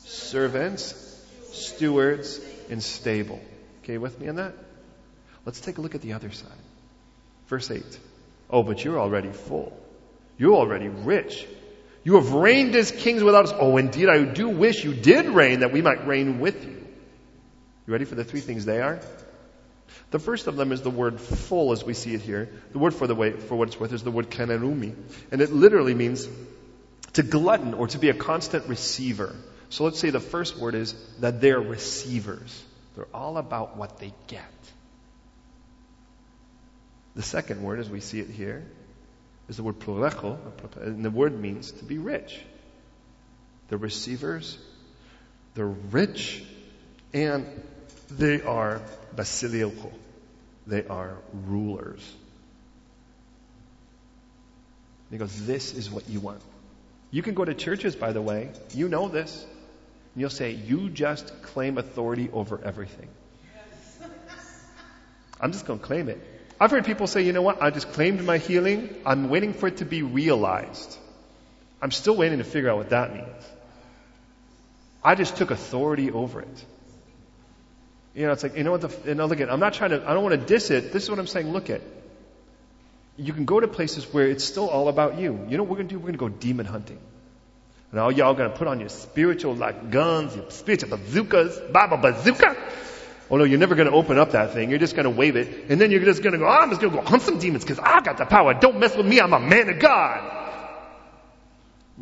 [0.03, 0.93] Servants,
[1.51, 2.39] stewards,
[2.70, 3.41] and stable.
[3.84, 4.53] Okay, with me on that?
[5.45, 6.51] Let's take a look at the other side.
[7.47, 7.84] Verse 8.
[8.49, 9.78] Oh, but you're already full.
[10.38, 11.47] You're already rich.
[12.03, 13.53] You have reigned as kings without us.
[13.57, 16.88] Oh, indeed, I do wish you did reign that we might reign with you.
[17.88, 18.99] You ready for the three things they are?
[20.11, 22.49] The first of them is the word full as we see it here.
[22.72, 24.95] The word for the way, for what it's worth is the word kanerumi.
[25.32, 26.28] And it literally means
[27.13, 29.36] to glutton or to be a constant receiver.
[29.70, 32.63] So let's say the first word is that they're receivers.
[32.95, 34.43] They're all about what they get.
[37.16, 38.66] The second word, as we see it here,
[39.47, 40.38] is the word plurecho,
[40.82, 42.39] and the word means to be rich.
[43.70, 44.57] The receivers,
[45.53, 46.43] they're rich,
[47.13, 47.45] and
[48.09, 48.82] they are
[49.16, 49.91] basilioko.
[50.68, 52.01] They are rulers.
[55.11, 56.41] he goes, This is what you want.
[57.11, 58.49] You can go to churches, by the way.
[58.74, 59.45] You know this.
[60.16, 63.09] And you'll say, You just claim authority over everything.
[65.39, 66.20] I'm just going to claim it.
[66.59, 68.95] I've heard people say, you know what, I just claimed my healing.
[69.05, 70.97] I'm waiting for it to be realized.
[71.82, 73.43] I'm still waiting to figure out what that means.
[75.03, 76.66] I just took authority over it.
[78.16, 79.89] You know, it's like, you know what, the, you know, look at, I'm not trying
[79.89, 80.93] to, I don't want to diss it.
[80.93, 81.82] This is what I'm saying, look at.
[83.18, 85.45] You can go to places where it's still all about you.
[85.49, 85.99] You know what we're going to do?
[85.99, 86.99] We're going to go demon hunting.
[87.95, 92.57] And all y'all to put on your spiritual like guns, your spiritual bazookas, Baba bazooka.
[93.31, 94.69] Oh no, you're never to open up that thing.
[94.69, 95.69] You're just to wave it.
[95.69, 97.79] And then you're just to go, oh, I'm just to go hunt some demons because
[97.79, 98.53] I got the power.
[98.53, 99.21] Don't mess with me.
[99.21, 100.29] I'm a man of God.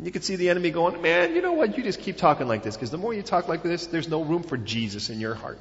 [0.02, 1.78] You can see the enemy going, man, you know what?
[1.78, 4.24] You just keep talking like this because the more you talk like this, there's no
[4.24, 5.60] room for Jesus in your heart.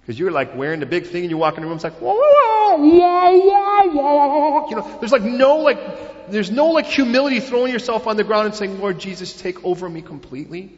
[0.00, 2.00] Because you're like wearing the big thing and you walk in the room, it's like,
[2.00, 8.06] whoa, whoa, whoa, you know, there's like no like, there's no like humility throwing yourself
[8.06, 10.72] on the ground and saying, Lord Jesus, take over me completely.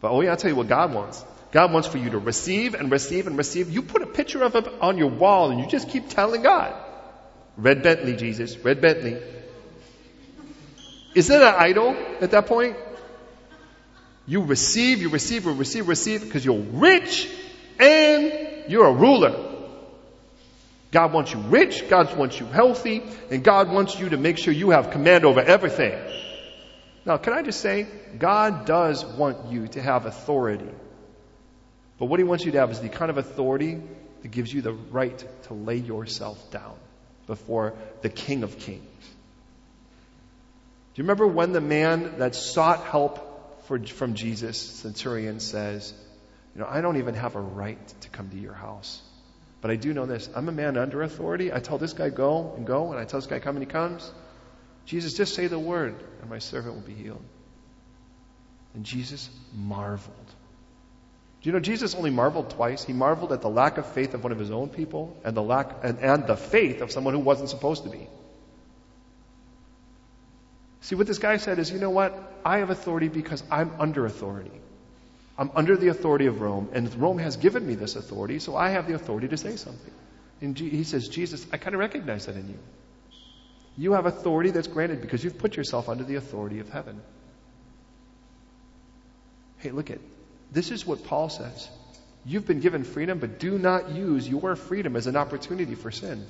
[0.00, 1.24] But oh yeah, I'll tell you what God wants.
[1.52, 3.70] God wants for you to receive and receive and receive.
[3.70, 6.74] You put a picture of it on your wall and you just keep telling God,
[7.56, 9.22] red Bentley, Jesus, red Bentley.
[11.14, 12.76] Is that an idol at that point?
[14.26, 17.28] You receive, you receive, you receive, receive because you're rich
[17.78, 19.52] and you're a ruler.
[20.90, 24.52] God wants you rich, God wants you healthy, and God wants you to make sure
[24.52, 25.98] you have command over everything.
[27.04, 27.86] Now, can I just say,
[28.18, 30.70] God does want you to have authority.
[31.98, 33.80] But what He wants you to have is the kind of authority
[34.22, 36.76] that gives you the right to lay yourself down
[37.26, 38.82] before the King of Kings.
[40.94, 45.92] Do you remember when the man that sought help for, from Jesus, centurion, says,
[46.54, 49.02] you know, I don't even have a right to come to your house.
[49.60, 50.28] But I do know this.
[50.34, 51.52] I'm a man under authority.
[51.52, 53.70] I tell this guy go and go, and I tell this guy come and he
[53.70, 54.10] comes.
[54.84, 57.22] Jesus, just say the word, and my servant will be healed.
[58.74, 60.34] And Jesus marveled.
[61.40, 62.84] Do you know Jesus only marveled twice?
[62.84, 65.42] He marveled at the lack of faith of one of his own people and the
[65.42, 68.08] lack and, and the faith of someone who wasn't supposed to be.
[70.80, 72.12] See what this guy said is, you know what?
[72.44, 74.60] I have authority because I'm under authority.
[75.36, 78.70] I'm under the authority of Rome, and Rome has given me this authority, so I
[78.70, 79.92] have the authority to say something.
[80.40, 82.58] And he says, Jesus, I kind of recognize that in you.
[83.76, 87.00] You have authority that's granted because you've put yourself under the authority of heaven.
[89.58, 89.98] Hey, look at
[90.52, 91.68] this is what Paul says.
[92.24, 96.26] You've been given freedom, but do not use your freedom as an opportunity for sin.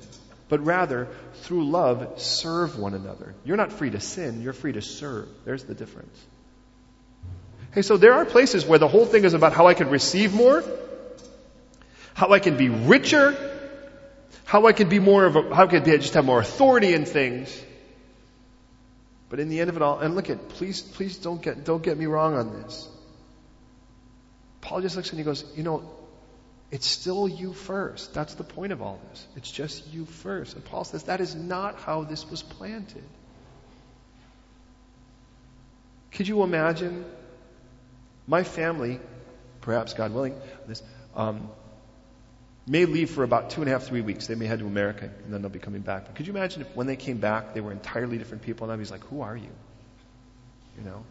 [0.49, 1.07] But rather,
[1.43, 3.35] through love, serve one another.
[3.43, 5.27] You're not free to sin, you're free to serve.
[5.45, 6.19] There's the difference.
[7.75, 10.33] Hey, so there are places where the whole thing is about how I can receive
[10.33, 10.63] more,
[12.13, 13.35] how I can be richer,
[14.45, 17.03] how I can be more of a, how I can just have more authority in
[17.03, 17.61] things.
[19.27, 21.83] But in the end of it all, and look at, please, please don't get, don't
[21.83, 22.87] get me wrong on this.
[24.61, 25.83] Paul just looks and he goes, you know,
[26.71, 28.13] it's still you first.
[28.13, 29.27] That's the point of all this.
[29.35, 30.55] It's just you first.
[30.55, 33.03] And Paul says that is not how this was planted.
[36.13, 37.03] Could you imagine
[38.27, 38.99] my family,
[39.61, 40.35] perhaps God willing,
[40.67, 40.81] this,
[41.15, 41.49] um,
[42.67, 44.27] may leave for about two and a half, three weeks.
[44.27, 46.05] They may head to America and then they'll be coming back.
[46.05, 48.73] But could you imagine if when they came back, they were entirely different people and
[48.73, 49.51] I'd be like, who are you?
[50.77, 51.03] You know?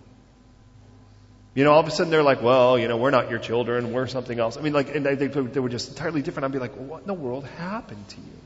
[1.55, 3.93] You know, all of a sudden they're like, well, you know, we're not your children,
[3.93, 4.57] we're something else.
[4.57, 6.47] I mean, like, and they, they were just entirely different.
[6.47, 8.39] I'd be like, what in the world happened to you?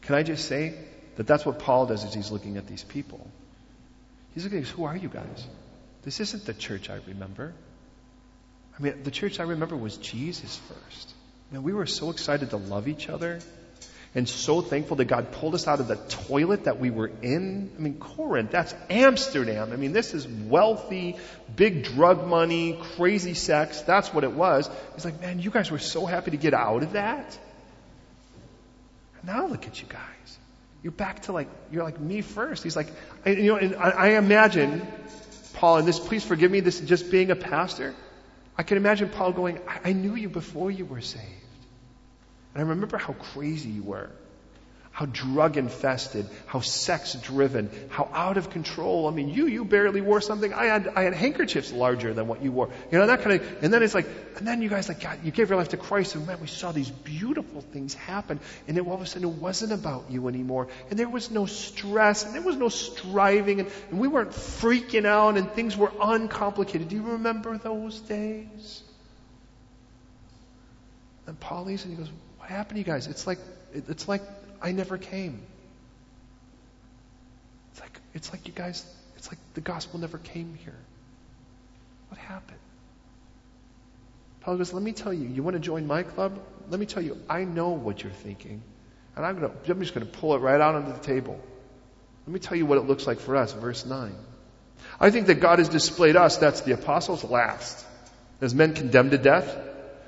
[0.00, 0.74] Can I just say
[1.16, 3.30] that that's what Paul does as he's looking at these people?
[4.34, 5.46] He's looking at, who are you guys?
[6.06, 7.52] This isn't the church I remember.
[8.78, 11.12] I mean, the church I remember was Jesus first.
[11.50, 13.40] Man, we were so excited to love each other
[14.14, 17.72] and so thankful that God pulled us out of the toilet that we were in.
[17.76, 19.72] I mean, Corinth, that's Amsterdam.
[19.72, 21.16] I mean, this is wealthy,
[21.56, 23.80] big drug money, crazy sex.
[23.80, 24.70] That's what it was.
[24.94, 27.36] He's like, man, you guys were so happy to get out of that.
[29.24, 30.38] Now look at you guys.
[30.84, 32.62] You're back to like, you're like me first.
[32.62, 32.92] He's like,
[33.26, 34.86] you know, and I, I imagine,
[35.56, 37.94] Paul, and this, please forgive me, this just being a pastor.
[38.58, 41.24] I can imagine Paul going, I, I knew you before you were saved.
[42.54, 44.10] And I remember how crazy you were,
[44.96, 49.06] how drug infested, how sex driven, how out of control.
[49.06, 50.54] I mean, you, you barely wore something.
[50.54, 52.70] I had, I had handkerchiefs larger than what you wore.
[52.90, 54.06] You know, that kind of, and then it's like,
[54.38, 56.46] and then you guys like, God, you gave your life to Christ and man, we
[56.46, 58.40] saw these beautiful things happen.
[58.66, 60.68] And then all of a sudden it wasn't about you anymore.
[60.88, 65.04] And there was no stress and there was no striving and, and we weren't freaking
[65.04, 66.88] out and things were uncomplicated.
[66.88, 68.82] Do you remember those days?
[71.26, 73.08] And Paul leaves and he goes, what happened to you guys?
[73.08, 73.40] It's like,
[73.74, 74.22] it's like
[74.60, 75.40] I never came.
[77.72, 78.84] It's like, it's like you guys,
[79.16, 80.76] it's like the gospel never came here.
[82.08, 82.58] What happened?
[84.40, 86.38] Paul goes, let me tell you, you want to join my club?
[86.70, 88.62] Let me tell you, I know what you're thinking.
[89.16, 91.40] And I'm, gonna, I'm just going to pull it right out onto the table.
[92.26, 94.14] Let me tell you what it looks like for us, verse 9.
[95.00, 97.84] I think that God has displayed us, that's the apostles, last.
[98.40, 99.56] As men condemned to death,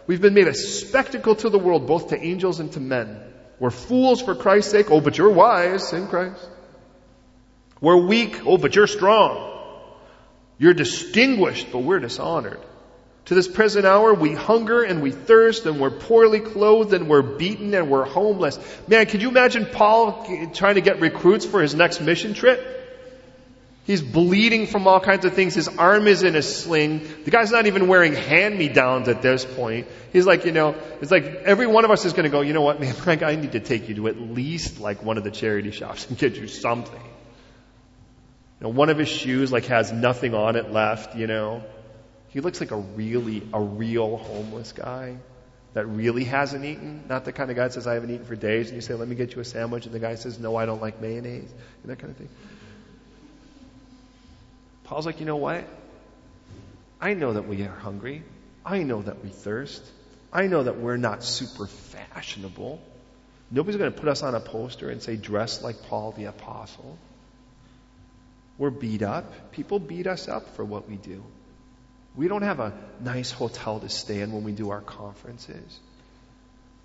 [0.09, 3.20] We've been made a spectacle to the world, both to angels and to men.
[3.61, 4.91] We're fools for Christ's sake.
[4.91, 6.49] Oh, but you're wise in Christ.
[7.81, 8.41] We're weak.
[8.47, 9.45] Oh, but you're strong.
[10.59, 12.61] You're distinguished, but we're dishonored.
[13.27, 17.23] To this present hour, we hunger and we thirst and we're poorly clothed and we're
[17.23, 18.59] beaten and we're homeless.
[18.89, 22.78] Man, could you imagine Paul trying to get recruits for his next mission trip?
[23.89, 25.55] He's bleeding from all kinds of things.
[25.55, 27.09] His arm is in a sling.
[27.24, 29.86] The guy's not even wearing hand-me-downs at this point.
[30.12, 32.53] He's like, you know, it's like every one of us is going to go, you
[32.53, 35.24] know what, man, Frank, I need to take you to at least like one of
[35.24, 37.01] the charity shops and get you something.
[38.61, 41.64] You know, one of his shoes like has nothing on it left, you know.
[42.28, 45.16] He looks like a really, a real homeless guy
[45.72, 47.05] that really hasn't eaten.
[47.09, 48.66] Not the kind of guy that says, I haven't eaten for days.
[48.66, 49.86] And you say, let me get you a sandwich.
[49.86, 51.51] And the guy says, no, I don't like mayonnaise.
[51.82, 52.28] And that kind of thing.
[54.89, 55.66] Paul's like, you know what?
[56.99, 58.22] I know that we are hungry.
[58.64, 59.84] I know that we thirst.
[60.32, 62.80] I know that we're not super fashionable.
[63.51, 66.97] Nobody's going to put us on a poster and say, dress like Paul the Apostle.
[68.57, 69.53] We're beat up.
[69.53, 71.22] People beat us up for what we do.
[72.16, 75.80] We don't have a nice hotel to stay in when we do our conferences.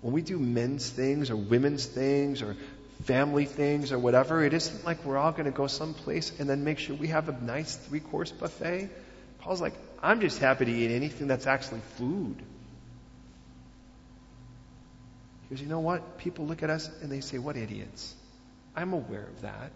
[0.02, 2.54] When we do men's things or women's things or
[3.02, 4.44] family things or whatever.
[4.44, 7.28] It isn't like we're all going to go someplace and then make sure we have
[7.28, 8.88] a nice three course buffet.
[9.40, 12.36] Paul's like, I'm just happy to eat anything that's actually food.
[15.50, 16.18] Goes, you know what?
[16.18, 18.14] People look at us and they say, what idiots.
[18.74, 19.70] I'm aware of that.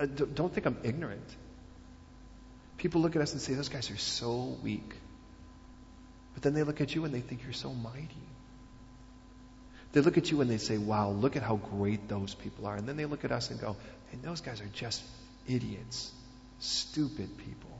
[0.00, 1.28] I don't think I'm ignorant.
[2.76, 4.94] People look at us and say, those guys are so weak.
[6.34, 8.27] But then they look at you and they think you're so mighty.
[9.92, 12.76] They look at you and they say, wow, look at how great those people are.
[12.76, 13.76] And then they look at us and go,
[14.12, 15.02] and those guys are just
[15.48, 16.12] idiots,
[16.58, 17.70] stupid people.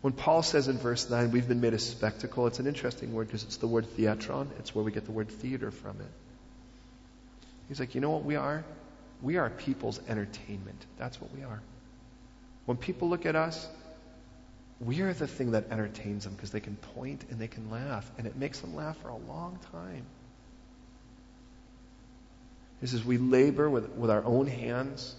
[0.00, 3.28] When Paul says in verse 9, we've been made a spectacle, it's an interesting word
[3.28, 4.48] because it's the word theatron.
[4.58, 6.12] It's where we get the word theater from it.
[7.68, 8.64] He's like, you know what we are?
[9.22, 10.84] We are people's entertainment.
[10.98, 11.62] That's what we are.
[12.66, 13.66] When people look at us,
[14.84, 18.10] we are the thing that entertains them because they can point and they can laugh,
[18.18, 20.04] and it makes them laugh for a long time.
[22.80, 25.14] This says, we labor with, with our own hands,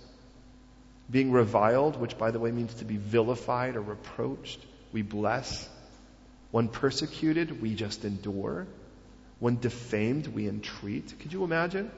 [1.09, 4.59] being reviled, which by the way means to be vilified or reproached.
[4.91, 5.67] We bless.
[6.51, 8.67] When persecuted, we just endure.
[9.39, 11.13] When defamed, we entreat.
[11.19, 11.91] Could you imagine?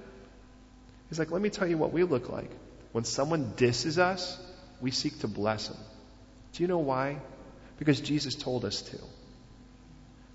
[1.09, 2.51] He's like, let me tell you what we look like.
[2.93, 4.39] when someone disses us,
[4.81, 5.77] we seek to bless them.
[6.53, 7.17] Do you know why?
[7.77, 8.97] Because Jesus told us to.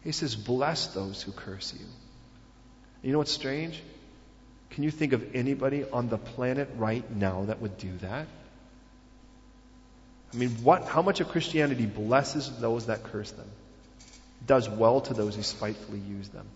[0.04, 1.86] He says, Bless those who curse you.
[3.02, 3.80] You know what's strange?
[4.70, 8.26] Can you think of anybody on the planet right now that would do that?
[10.32, 13.48] I mean, what, how much of Christianity blesses those that curse them?
[14.46, 16.46] Does well to those who spitefully use them.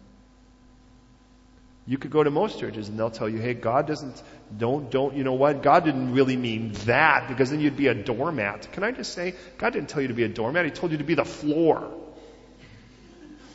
[1.89, 4.21] You could go to most churches and they'll tell you, hey, God doesn't,
[4.57, 5.63] don't, don't, you know what?
[5.63, 8.73] God didn't really mean that because then you'd be a doormat.
[8.73, 10.65] Can I just say, God didn't tell you to be a doormat.
[10.65, 11.89] He told you to be the floor.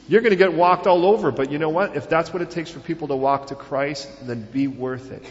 [0.07, 1.95] You're going to get walked all over, but you know what?
[1.97, 5.25] If that's what it takes for people to walk to Christ, then be worth it.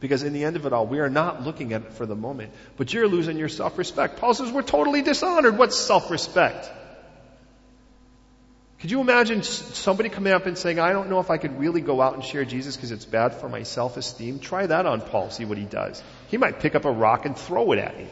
[0.00, 2.16] Because in the end of it all, we are not looking at it for the
[2.16, 4.18] moment, but you're losing your self-respect.
[4.18, 5.58] Paul says we're totally dishonored.
[5.58, 6.70] What's self-respect?
[8.80, 11.82] Could you imagine somebody coming up and saying, I don't know if I could really
[11.82, 14.38] go out and share Jesus because it's bad for my self-esteem?
[14.38, 16.02] Try that on Paul, see what he does.
[16.28, 18.06] He might pick up a rock and throw it at me.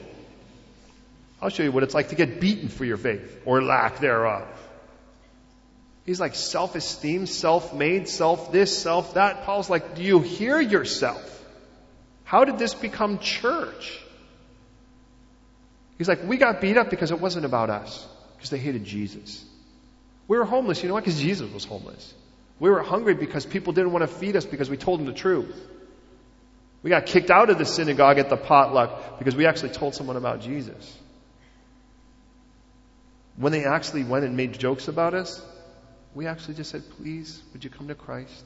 [1.40, 4.46] I'll show you what it's like to get beaten for your faith, or lack thereof.
[6.04, 9.44] He's like self-esteem, self-made, self this, self that.
[9.44, 11.24] Paul's like, do you hear yourself?
[12.24, 13.98] How did this become church?
[15.96, 18.06] He's like, we got beat up because it wasn't about us,
[18.36, 19.44] because they hated Jesus.
[20.28, 21.04] We were homeless, you know what?
[21.04, 22.14] Because Jesus was homeless.
[22.60, 25.12] We were hungry because people didn't want to feed us because we told them the
[25.12, 25.56] truth.
[26.82, 30.16] We got kicked out of the synagogue at the potluck because we actually told someone
[30.16, 30.96] about Jesus.
[33.36, 35.42] When they actually went and made jokes about us,
[36.14, 38.44] we actually just said, please, would you come to Christ?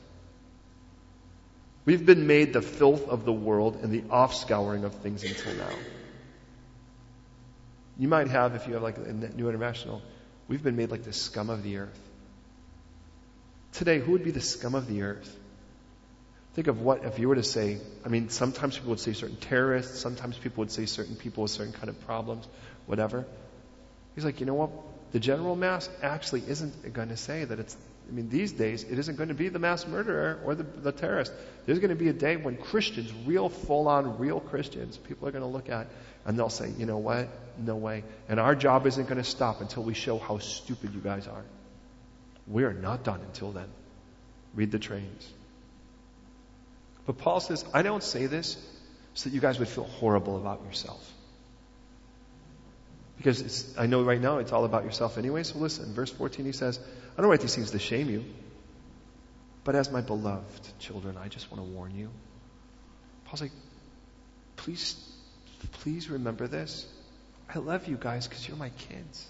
[1.84, 5.74] We've been made the filth of the world and the offscouring of things until now.
[7.98, 10.00] You might have, if you have like a New International,
[10.48, 11.98] We've been made like the scum of the earth.
[13.72, 15.38] Today, who would be the scum of the earth?
[16.54, 19.36] Think of what, if you were to say, I mean, sometimes people would say certain
[19.36, 22.46] terrorists, sometimes people would say certain people with certain kind of problems,
[22.84, 23.24] whatever.
[24.14, 24.70] He's like, you know what?
[25.12, 27.74] The general mass actually isn't going to say that it's,
[28.06, 30.92] I mean, these days, it isn't going to be the mass murderer or the, the
[30.92, 31.32] terrorist.
[31.64, 35.30] There's going to be a day when Christians, real full on, real Christians, people are
[35.30, 35.86] going to look at
[36.26, 37.28] and they'll say, you know what?
[37.58, 38.04] No way.
[38.28, 41.44] And our job isn't going to stop until we show how stupid you guys are.
[42.46, 43.68] We are not done until then.
[44.54, 45.28] Read the trains.
[47.06, 48.56] But Paul says, I don't say this
[49.14, 51.12] so that you guys would feel horrible about yourself.
[53.16, 55.42] Because I know right now it's all about yourself anyway.
[55.42, 56.80] So listen, verse 14 he says,
[57.16, 58.24] I don't write these things to shame you,
[59.64, 62.10] but as my beloved children, I just want to warn you.
[63.26, 63.52] Paul's like,
[64.56, 64.96] please,
[65.72, 66.86] please remember this.
[67.54, 69.26] I love you guys because you're my kids.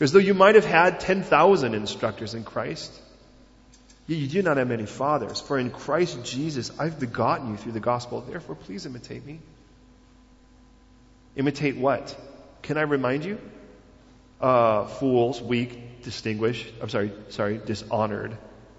[0.00, 2.92] As though you might have had 10,000 instructors in Christ.
[4.06, 5.40] You do not have many fathers.
[5.40, 8.20] For in Christ Jesus I've begotten you through the gospel.
[8.20, 9.40] Therefore, please imitate me.
[11.36, 12.16] Imitate what?
[12.62, 13.38] Can I remind you?
[14.40, 18.36] Uh, fools, weak, distinguished, I'm sorry, sorry, dishonored,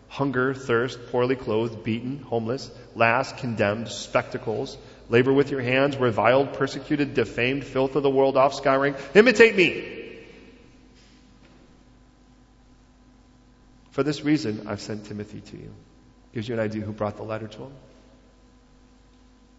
[0.07, 4.78] hunger, thirst, poorly clothed, beaten, homeless, last, condemned, spectacles,
[5.10, 8.95] Labor with your hands, reviled, persecuted, defamed, filth of the world, off scouring.
[9.14, 9.95] Imitate me.
[13.91, 15.74] For this reason, I've sent Timothy to you.
[16.34, 17.74] Gives you an idea who brought the letter to him.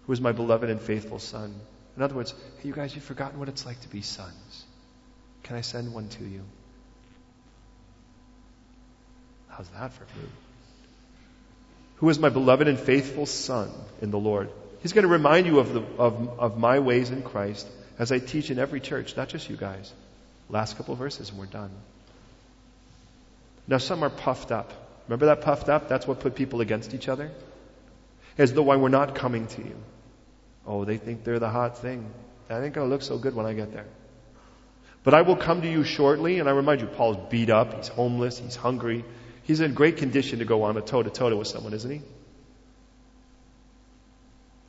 [0.07, 1.55] Who is my beloved and faithful son.
[1.97, 4.65] In other words, hey, you guys, you've forgotten what it's like to be sons.
[5.43, 6.43] Can I send one to you?
[9.49, 10.31] How's that for food?
[11.97, 13.71] Who is my beloved and faithful son
[14.03, 14.51] in the Lord?
[14.83, 17.67] He's going to remind you of, the, of, of my ways in Christ
[17.99, 19.93] as I teach in every church, not just you guys.
[20.49, 21.71] Last couple verses and we're done.
[23.67, 24.73] Now some are puffed up.
[25.09, 25.89] Remember that puffed up?
[25.89, 27.31] That's what put people against each other?
[28.39, 29.77] As though I were not coming to you.
[30.67, 32.11] Oh, they think they're the hot thing.
[32.49, 33.87] That ain't gonna look so good when I get there.
[35.05, 37.87] But I will come to you shortly, and I remind you, Paul's beat up, he's
[37.87, 39.05] homeless, he's hungry.
[39.45, 42.03] He's in great condition to go on a toe to toe with someone, isn't he?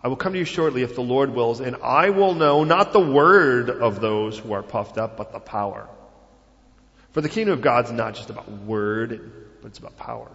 [0.04, 2.94] I will come to you shortly if the Lord wills, and I will know not
[2.94, 5.90] the word of those who are puffed up, but the power.
[7.12, 9.32] For the kingdom of God is not just about word,
[9.62, 10.30] but it's about power.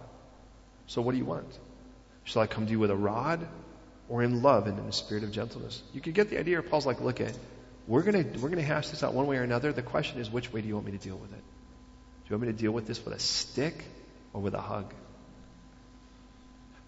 [0.87, 1.47] So what do you want?
[2.25, 3.47] Shall I come to you with a rod
[4.09, 5.81] or in love and in the spirit of gentleness?
[5.93, 6.61] You can get the idea.
[6.61, 7.37] Paul's like, look at,
[7.87, 9.71] we're gonna, we're gonna hash this out one way or another.
[9.71, 11.37] The question is, which way do you want me to deal with it?
[11.37, 13.83] Do you want me to deal with this with a stick
[14.33, 14.93] or with a hug?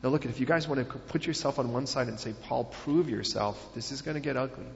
[0.05, 2.65] Now look, if you guys want to put yourself on one side and say, Paul,
[2.65, 4.67] prove yourself, this is going to get ugly.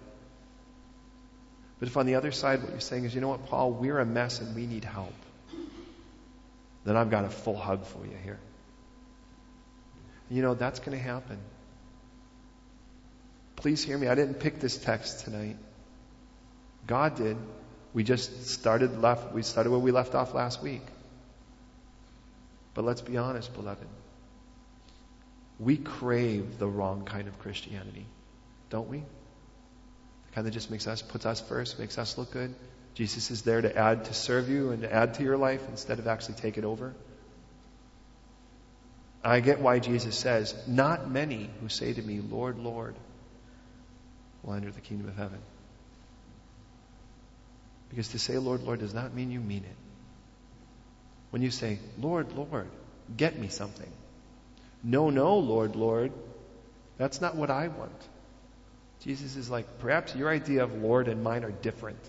[1.80, 3.99] But if on the other side what you're saying is, you know what, Paul, we're
[3.99, 5.13] a mess and we need help,
[6.84, 8.39] then I've got a full hug for you here.
[10.32, 11.38] You know, that's going to happen.
[13.55, 14.07] Please hear me.
[14.07, 15.57] I didn't pick this text tonight.
[16.88, 17.38] God did.
[17.93, 20.82] We just started left, we started where we left off last week.
[22.73, 23.86] But let's be honest, beloved.
[25.60, 28.05] We crave the wrong kind of Christianity,
[28.70, 28.99] don't we?
[28.99, 32.55] The kind that just makes us, puts us first, makes us look good.
[32.93, 35.99] Jesus is there to add, to serve you and to add to your life instead
[35.99, 36.93] of actually take it over.
[39.24, 42.95] I get why Jesus says, Not many who say to me, Lord, Lord,
[44.43, 45.39] will enter the kingdom of heaven.
[47.89, 49.76] Because to say, Lord, Lord, does not mean you mean it.
[51.32, 52.68] When you say, Lord, Lord,
[53.16, 53.91] get me something.
[54.84, 56.11] No, no, Lord, Lord,
[56.97, 58.07] that's not what I want.
[59.01, 61.99] Jesus is like, perhaps your idea of Lord and mine are different.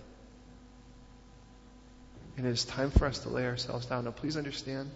[2.37, 4.05] And it is time for us to lay ourselves down.
[4.05, 4.91] Now, please understand,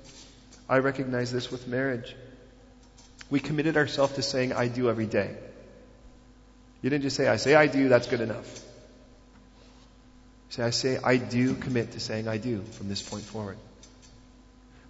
[0.68, 2.14] I recognize this with marriage.
[3.30, 5.36] We committed ourselves to saying, I do every day.
[6.82, 8.62] You didn't just say, I say I do, that's good enough.
[10.48, 13.56] say, I say I do commit to saying I do from this point forward.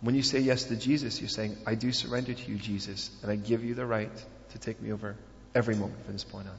[0.04, 3.32] When you say yes to Jesus, you're saying, I do surrender to you, Jesus, and
[3.32, 4.14] I give you the right
[4.50, 5.16] to take me over
[5.54, 6.56] every moment from this point on.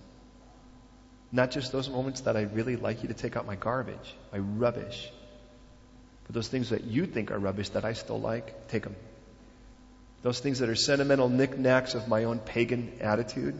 [1.31, 4.39] Not just those moments that I really like you to take out my garbage, my
[4.39, 5.11] rubbish,
[6.25, 8.95] but those things that you think are rubbish that I still like, take them.
[10.23, 13.53] Those things that are sentimental knickknacks of my own pagan attitude,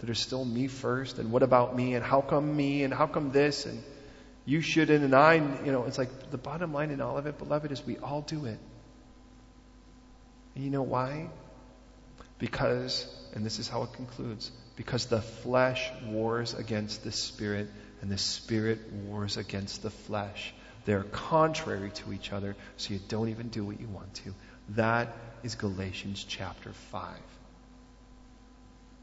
[0.00, 3.06] that are still me first, and what about me, and how come me, and how
[3.06, 3.82] come this, and
[4.46, 7.36] you shouldn't, and I, you know, it's like the bottom line in all of it,
[7.36, 8.58] beloved, is we all do it.
[10.54, 11.28] And you know why?
[12.38, 17.68] Because, and this is how it concludes, because the flesh wars against the spirit,
[18.00, 20.54] and the spirit wars against the flesh.
[20.84, 24.34] They're contrary to each other, so you don't even do what you want to.
[24.70, 27.16] That is Galatians chapter 5.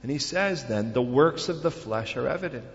[0.03, 2.65] And he says then, the works of the flesh are evident.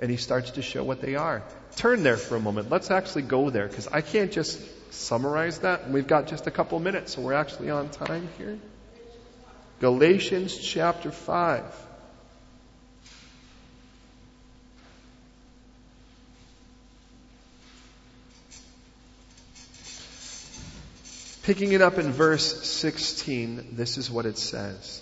[0.00, 1.42] And he starts to show what they are.
[1.76, 2.70] Turn there for a moment.
[2.70, 4.60] Let's actually go there because I can't just
[4.92, 5.90] summarize that.
[5.90, 8.58] We've got just a couple minutes, so we're actually on time here.
[9.80, 11.64] Galatians chapter 5.
[21.42, 25.00] Picking it up in verse 16, this is what it says.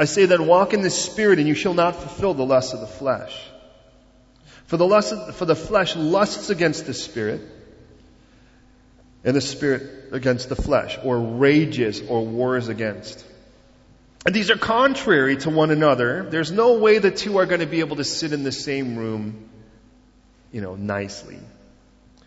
[0.00, 2.80] I say then, walk in the Spirit, and you shall not fulfill the lusts of
[2.80, 3.38] the flesh.
[4.66, 7.42] For the, lust of, for the flesh lusts against the Spirit,
[9.22, 13.24] and the Spirit against the flesh, or rages or wars against.
[14.24, 16.26] And these are contrary to one another.
[16.30, 18.96] There's no way the two are going to be able to sit in the same
[18.96, 19.50] room,
[20.50, 21.38] you know, nicely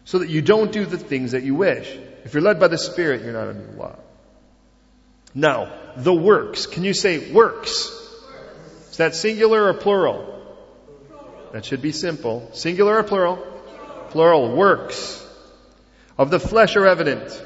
[0.05, 1.89] so that you don't do the things that you wish.
[2.25, 3.95] If you're led by the Spirit, you're not under the law.
[5.33, 6.65] Now, the works.
[6.65, 7.89] Can you say works?
[8.91, 10.29] Is that singular or plural?
[11.51, 12.49] That should be simple.
[12.53, 13.37] Singular or plural?
[14.09, 14.55] Plural.
[14.55, 15.23] Works
[16.17, 17.43] of the flesh are evident.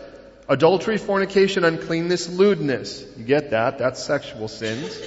[0.49, 3.05] Adultery, fornication, uncleanness, lewdness.
[3.17, 3.77] You get that?
[3.79, 4.99] That's sexual sins.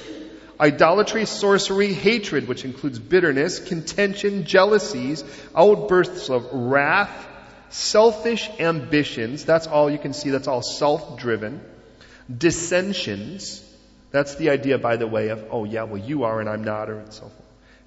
[0.59, 5.23] Idolatry, sorcery, hatred, which includes bitterness, contention, jealousies,
[5.55, 7.27] outbursts of wrath,
[7.69, 11.61] selfish ambitions, that's all you can see, that's all self driven.
[12.37, 13.63] Dissensions,
[14.11, 16.89] that's the idea, by the way, of, oh yeah, well you are and I'm not,
[16.89, 17.33] or so forth.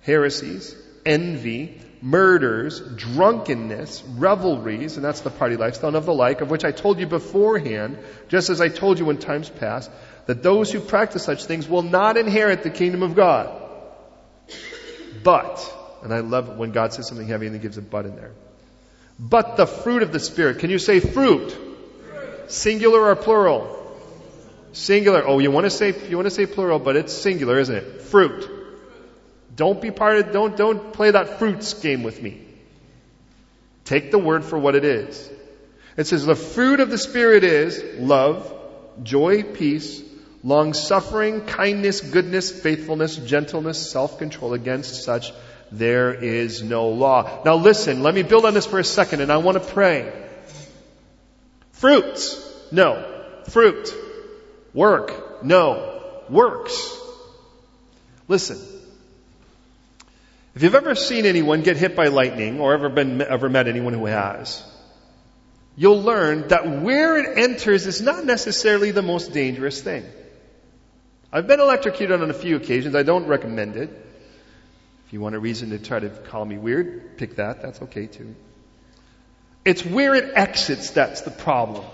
[0.02, 0.74] Heresies,
[1.06, 6.64] envy, murders, drunkenness, revelries, and that's the party lifestyle, and of the like, of which
[6.64, 9.90] I told you beforehand, just as I told you in times past,
[10.26, 13.60] that those who practice such things will not inherit the kingdom of God.
[15.22, 18.16] But, and I love when God says something heavy and he gives a but in
[18.16, 18.32] there.
[19.18, 20.58] But the fruit of the Spirit.
[20.58, 21.52] Can you say fruit?
[21.52, 22.50] fruit.
[22.50, 23.83] Singular or plural?
[24.74, 25.24] Singular.
[25.24, 28.02] Oh, you want to say you want to say plural, but it's singular, isn't it?
[28.02, 28.50] Fruit.
[29.54, 32.44] Don't be part of don't don't play that fruits game with me.
[33.84, 35.30] Take the word for what it is.
[35.96, 38.52] It says the fruit of the Spirit is love,
[39.04, 40.02] joy, peace,
[40.42, 44.54] long suffering, kindness, goodness, faithfulness, gentleness, self control.
[44.54, 45.32] Against such
[45.70, 47.42] there is no law.
[47.44, 50.12] Now listen, let me build on this for a second and I want to pray.
[51.70, 52.40] Fruits.
[52.72, 53.08] No.
[53.48, 54.03] Fruit.
[54.74, 55.42] Work.
[55.44, 56.02] No.
[56.28, 56.98] Works.
[58.28, 58.58] Listen.
[60.54, 63.92] If you've ever seen anyone get hit by lightning or ever been, ever met anyone
[63.92, 64.62] who has,
[65.76, 70.04] you'll learn that where it enters is not necessarily the most dangerous thing.
[71.32, 72.94] I've been electrocuted on a few occasions.
[72.94, 73.90] I don't recommend it
[75.06, 77.60] If you want a reason to try to call me weird, pick that.
[77.60, 78.36] That's okay too.
[79.64, 81.84] It's where it exits that's the problem.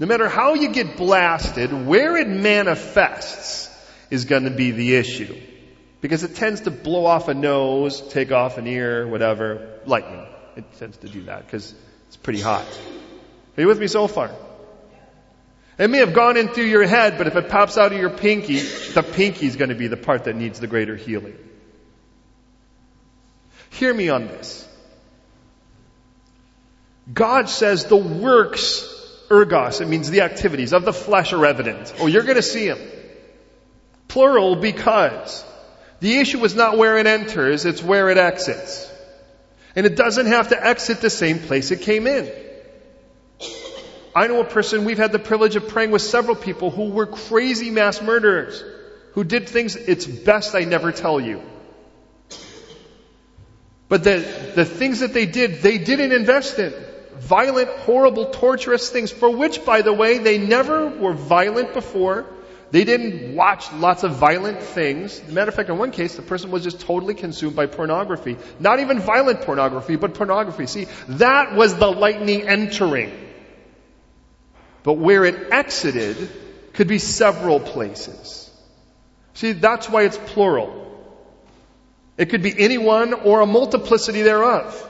[0.00, 3.68] No matter how you get blasted, where it manifests
[4.08, 5.38] is going to be the issue.
[6.00, 9.78] Because it tends to blow off a nose, take off an ear, whatever.
[9.84, 10.26] Lightning.
[10.56, 11.74] It tends to do that because
[12.08, 12.66] it's pretty hot.
[13.56, 14.30] Are you with me so far?
[15.78, 18.10] It may have gone in through your head, but if it pops out of your
[18.10, 21.36] pinky, the pinky is going to be the part that needs the greater healing.
[23.70, 24.66] Hear me on this.
[27.12, 28.99] God says the works,
[29.30, 31.94] ergos, it means the activities of the flesh are evident.
[32.00, 32.78] Oh, you're going to see them.
[34.08, 35.44] Plural because
[36.00, 38.90] the issue is not where it enters, it's where it exits.
[39.76, 42.30] And it doesn't have to exit the same place it came in.
[44.14, 47.06] I know a person, we've had the privilege of praying with several people who were
[47.06, 48.64] crazy mass murderers,
[49.12, 51.40] who did things it's best I never tell you.
[53.88, 56.72] But the, the things that they did, they didn't invest in.
[57.20, 62.26] Violent, horrible, torturous things, for which, by the way, they never were violent before.
[62.70, 65.22] They didn't watch lots of violent things.
[65.28, 68.38] Matter of fact, in one case, the person was just totally consumed by pornography.
[68.58, 70.66] Not even violent pornography, but pornography.
[70.66, 73.12] See, that was the lightning entering.
[74.82, 76.30] But where it exited
[76.72, 78.50] could be several places.
[79.34, 80.76] See, that's why it's plural.
[82.16, 84.89] It could be anyone or a multiplicity thereof.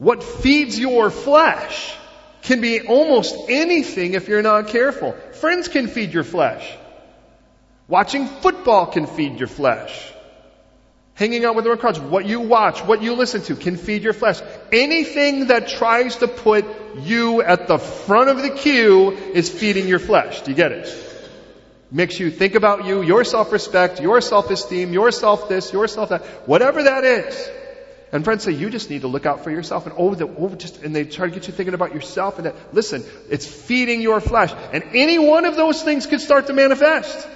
[0.00, 1.94] What feeds your flesh
[2.40, 5.12] can be almost anything if you're not careful.
[5.34, 6.66] Friends can feed your flesh.
[7.86, 10.10] Watching football can feed your flesh.
[11.12, 14.14] Hanging out with the crowds, what you watch, what you listen to can feed your
[14.14, 14.40] flesh.
[14.72, 16.64] Anything that tries to put
[17.00, 20.40] you at the front of the queue is feeding your flesh.
[20.40, 20.88] Do you get it?
[21.90, 26.24] Makes you think about you, your self-respect, your self-esteem, your self this, your self that,
[26.48, 27.50] whatever that is.
[28.12, 29.86] And friends say, you just need to look out for yourself.
[29.86, 32.38] And oh, the, oh, just, and they try to get you thinking about yourself.
[32.38, 34.52] And that, listen, it's feeding your flesh.
[34.72, 37.28] And any one of those things could start to manifest.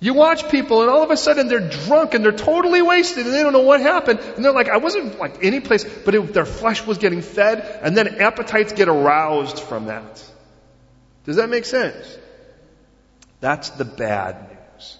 [0.00, 3.32] You watch people and all of a sudden they're drunk and they're totally wasted and
[3.32, 4.18] they don't know what happened.
[4.18, 7.60] And they're like, I wasn't like any place, but it, their flesh was getting fed
[7.82, 10.28] and then appetites get aroused from that.
[11.24, 12.18] Does that make sense?
[13.38, 14.98] That's the bad news.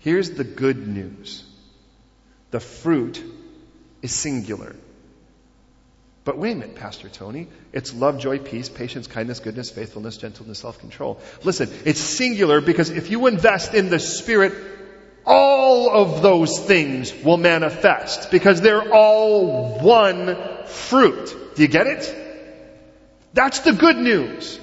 [0.00, 1.42] Here's the good news.
[2.50, 3.24] The fruit
[4.04, 4.76] is singular.
[6.24, 7.48] But wait a minute, Pastor Tony.
[7.72, 11.18] It's love, joy, peace, patience, kindness, goodness, faithfulness, gentleness, self-control.
[11.42, 14.52] Listen, it's singular because if you invest in the Spirit,
[15.24, 20.36] all of those things will manifest because they're all one
[20.66, 21.54] fruit.
[21.54, 22.14] Do you get it?
[23.32, 24.60] That's the good news.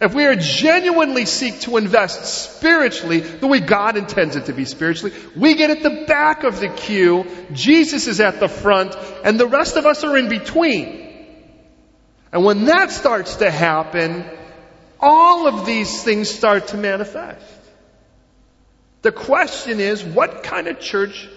[0.00, 4.64] If we are genuinely seek to invest spiritually the way God intends it to be
[4.64, 8.94] spiritually, we get at the back of the queue, Jesus is at the front,
[9.24, 11.04] and the rest of us are in between.
[12.32, 14.24] And when that starts to happen,
[15.00, 17.44] all of these things start to manifest.
[19.02, 21.28] The question is, what kind of church,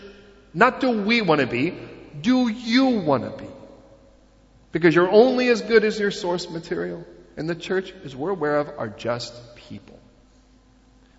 [0.53, 1.76] not do we want to be,
[2.22, 3.49] do you want to be?
[4.72, 7.05] Because you're only as good as your source material.
[7.41, 9.97] And the church, as we're aware of, are just people.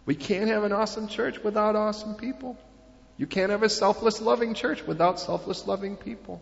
[0.06, 2.56] We can't have an awesome church without awesome people.
[3.16, 6.40] You can't have a selfless, loving church without selfless, loving people.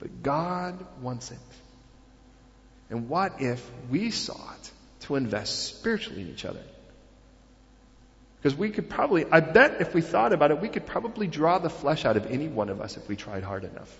[0.00, 1.38] But God wants it.
[2.90, 4.70] And what if we sought
[5.02, 6.64] to invest spiritually in each other?
[8.42, 11.60] Because we could probably, I bet if we thought about it, we could probably draw
[11.60, 13.96] the flesh out of any one of us if we tried hard enough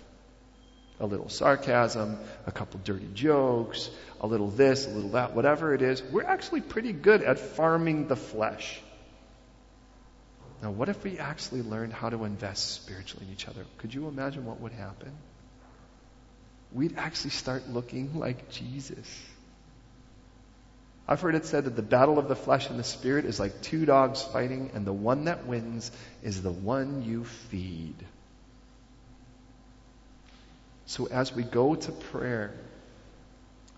[1.01, 3.89] a little sarcasm, a couple dirty jokes,
[4.21, 8.07] a little this, a little that, whatever it is, we're actually pretty good at farming
[8.07, 8.79] the flesh.
[10.61, 13.65] Now, what if we actually learned how to invest spiritually in each other?
[13.79, 15.11] Could you imagine what would happen?
[16.71, 19.21] We'd actually start looking like Jesus.
[21.07, 23.61] I've heard it said that the battle of the flesh and the spirit is like
[23.63, 25.91] two dogs fighting, and the one that wins
[26.21, 27.95] is the one you feed.
[30.91, 32.53] So as we go to prayer,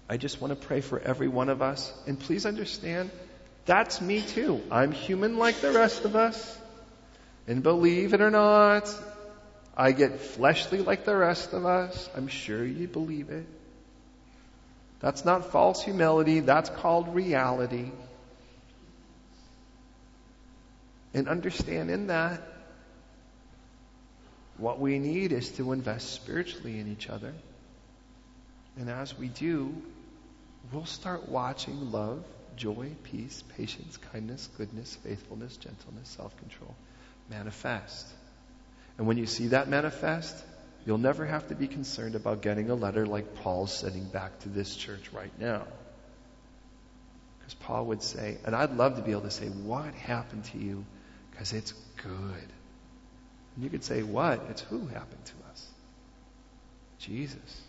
[0.10, 1.94] I just want to pray for every one of us.
[2.08, 3.12] And please understand,
[3.68, 4.64] that's me too.
[4.72, 6.58] I'm human like the rest of us.
[7.46, 8.90] And believe it or not,
[9.78, 12.10] I get fleshly like the rest of us.
[12.18, 13.46] I'm sure you believe it.
[15.00, 16.40] That's not false humility.
[16.40, 17.92] That's called reality.
[21.14, 22.42] And understand in that,
[24.58, 27.34] what we need is to invest spiritually in each other.
[28.78, 29.74] And as we do,
[30.72, 32.24] we'll start watching love,
[32.56, 36.76] joy, peace, patience, kindness, goodness, faithfulness, gentleness, self control
[37.30, 38.08] manifest.
[38.98, 40.36] And when you see that manifest,
[40.86, 44.50] you'll never have to be concerned about getting a letter like Paul's sending back to
[44.50, 45.64] this church right now.
[47.40, 48.38] Because Paul would say.
[48.46, 50.86] And I'd love to be able to say, What happened to you?
[51.32, 52.48] Because it's good.
[53.58, 54.46] You could say, What?
[54.50, 55.68] It's who happened to us?
[57.00, 57.62] Jesus.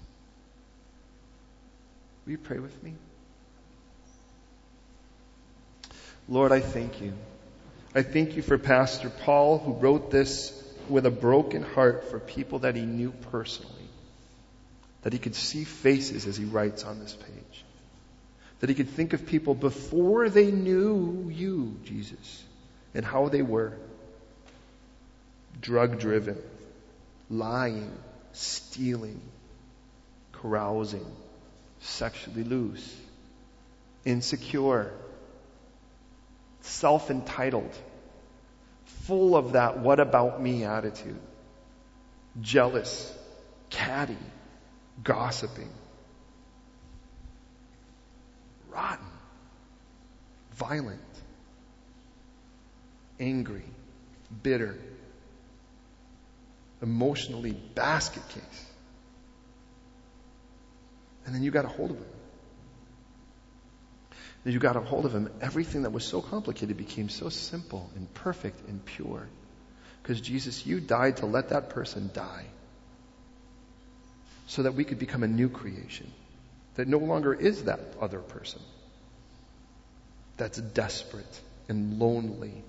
[2.24, 2.94] Will you pray with me?
[6.28, 7.12] Lord, I thank you.
[7.94, 12.60] I thank you for Pastor Paul who wrote this with a broken heart for people
[12.60, 13.70] that he knew personally.
[15.02, 17.64] That he could see faces as he writes on this page.
[18.60, 22.42] That he could think of people before they knew you, Jesus,
[22.94, 23.74] and how they were.
[25.64, 26.36] Drug driven,
[27.30, 27.90] lying,
[28.32, 29.22] stealing,
[30.30, 31.06] carousing,
[31.80, 32.94] sexually loose,
[34.04, 34.92] insecure,
[36.60, 37.74] self entitled,
[39.06, 41.18] full of that what about me attitude,
[42.42, 43.10] jealous,
[43.70, 44.18] catty,
[45.02, 45.70] gossiping,
[48.70, 49.06] rotten,
[50.52, 51.00] violent,
[53.18, 53.64] angry,
[54.42, 54.76] bitter,
[56.84, 58.66] emotionally basket case.
[61.26, 62.06] And then you got a hold of him.
[64.44, 65.30] Then you got a hold of him.
[65.40, 69.26] Everything that was so complicated became so simple and perfect and pure.
[70.02, 72.44] Because Jesus, you died to let that person die.
[74.46, 76.12] So that we could become a new creation.
[76.74, 78.60] That no longer is that other person.
[80.36, 82.62] That's desperate and lonely.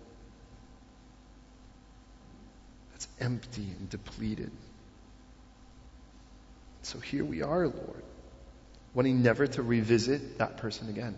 [3.05, 4.51] That's empty and depleted.
[6.83, 8.03] So here we are, Lord
[8.95, 11.15] wanting never to revisit that person again.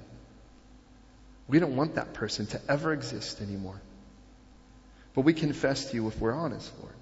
[1.47, 3.79] We don't want that person to ever exist anymore.
[5.13, 6.93] But we confess to you if we're honest, Lord.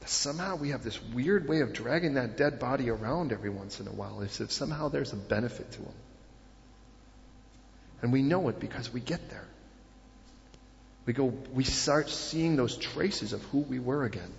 [0.00, 3.78] That somehow we have this weird way of dragging that dead body around every once
[3.80, 5.94] in a while as if somehow there's a benefit to him.
[8.02, 9.46] And we know it because we get there.
[11.06, 14.32] We go, we start seeing those traces of who we were again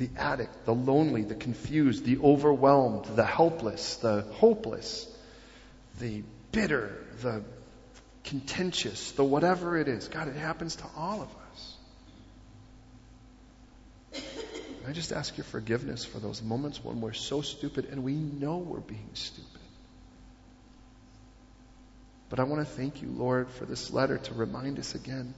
[0.00, 5.06] the addict, the lonely, the confused, the overwhelmed, the helpless, the hopeless,
[6.00, 6.22] the
[6.52, 7.44] bitter, the
[8.24, 10.08] contentious, the whatever it is.
[10.08, 11.76] God, it happens to all of us.
[14.88, 18.56] I just ask your forgiveness for those moments when we're so stupid and we know
[18.56, 19.59] we're being stupid.
[22.30, 25.34] But I want to thank you, Lord, for this letter to remind us again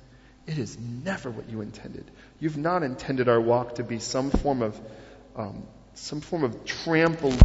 [0.47, 2.11] it is never what you intended.
[2.39, 4.81] You've not intended our walk to be some form of
[5.35, 7.41] um, some form of trampoline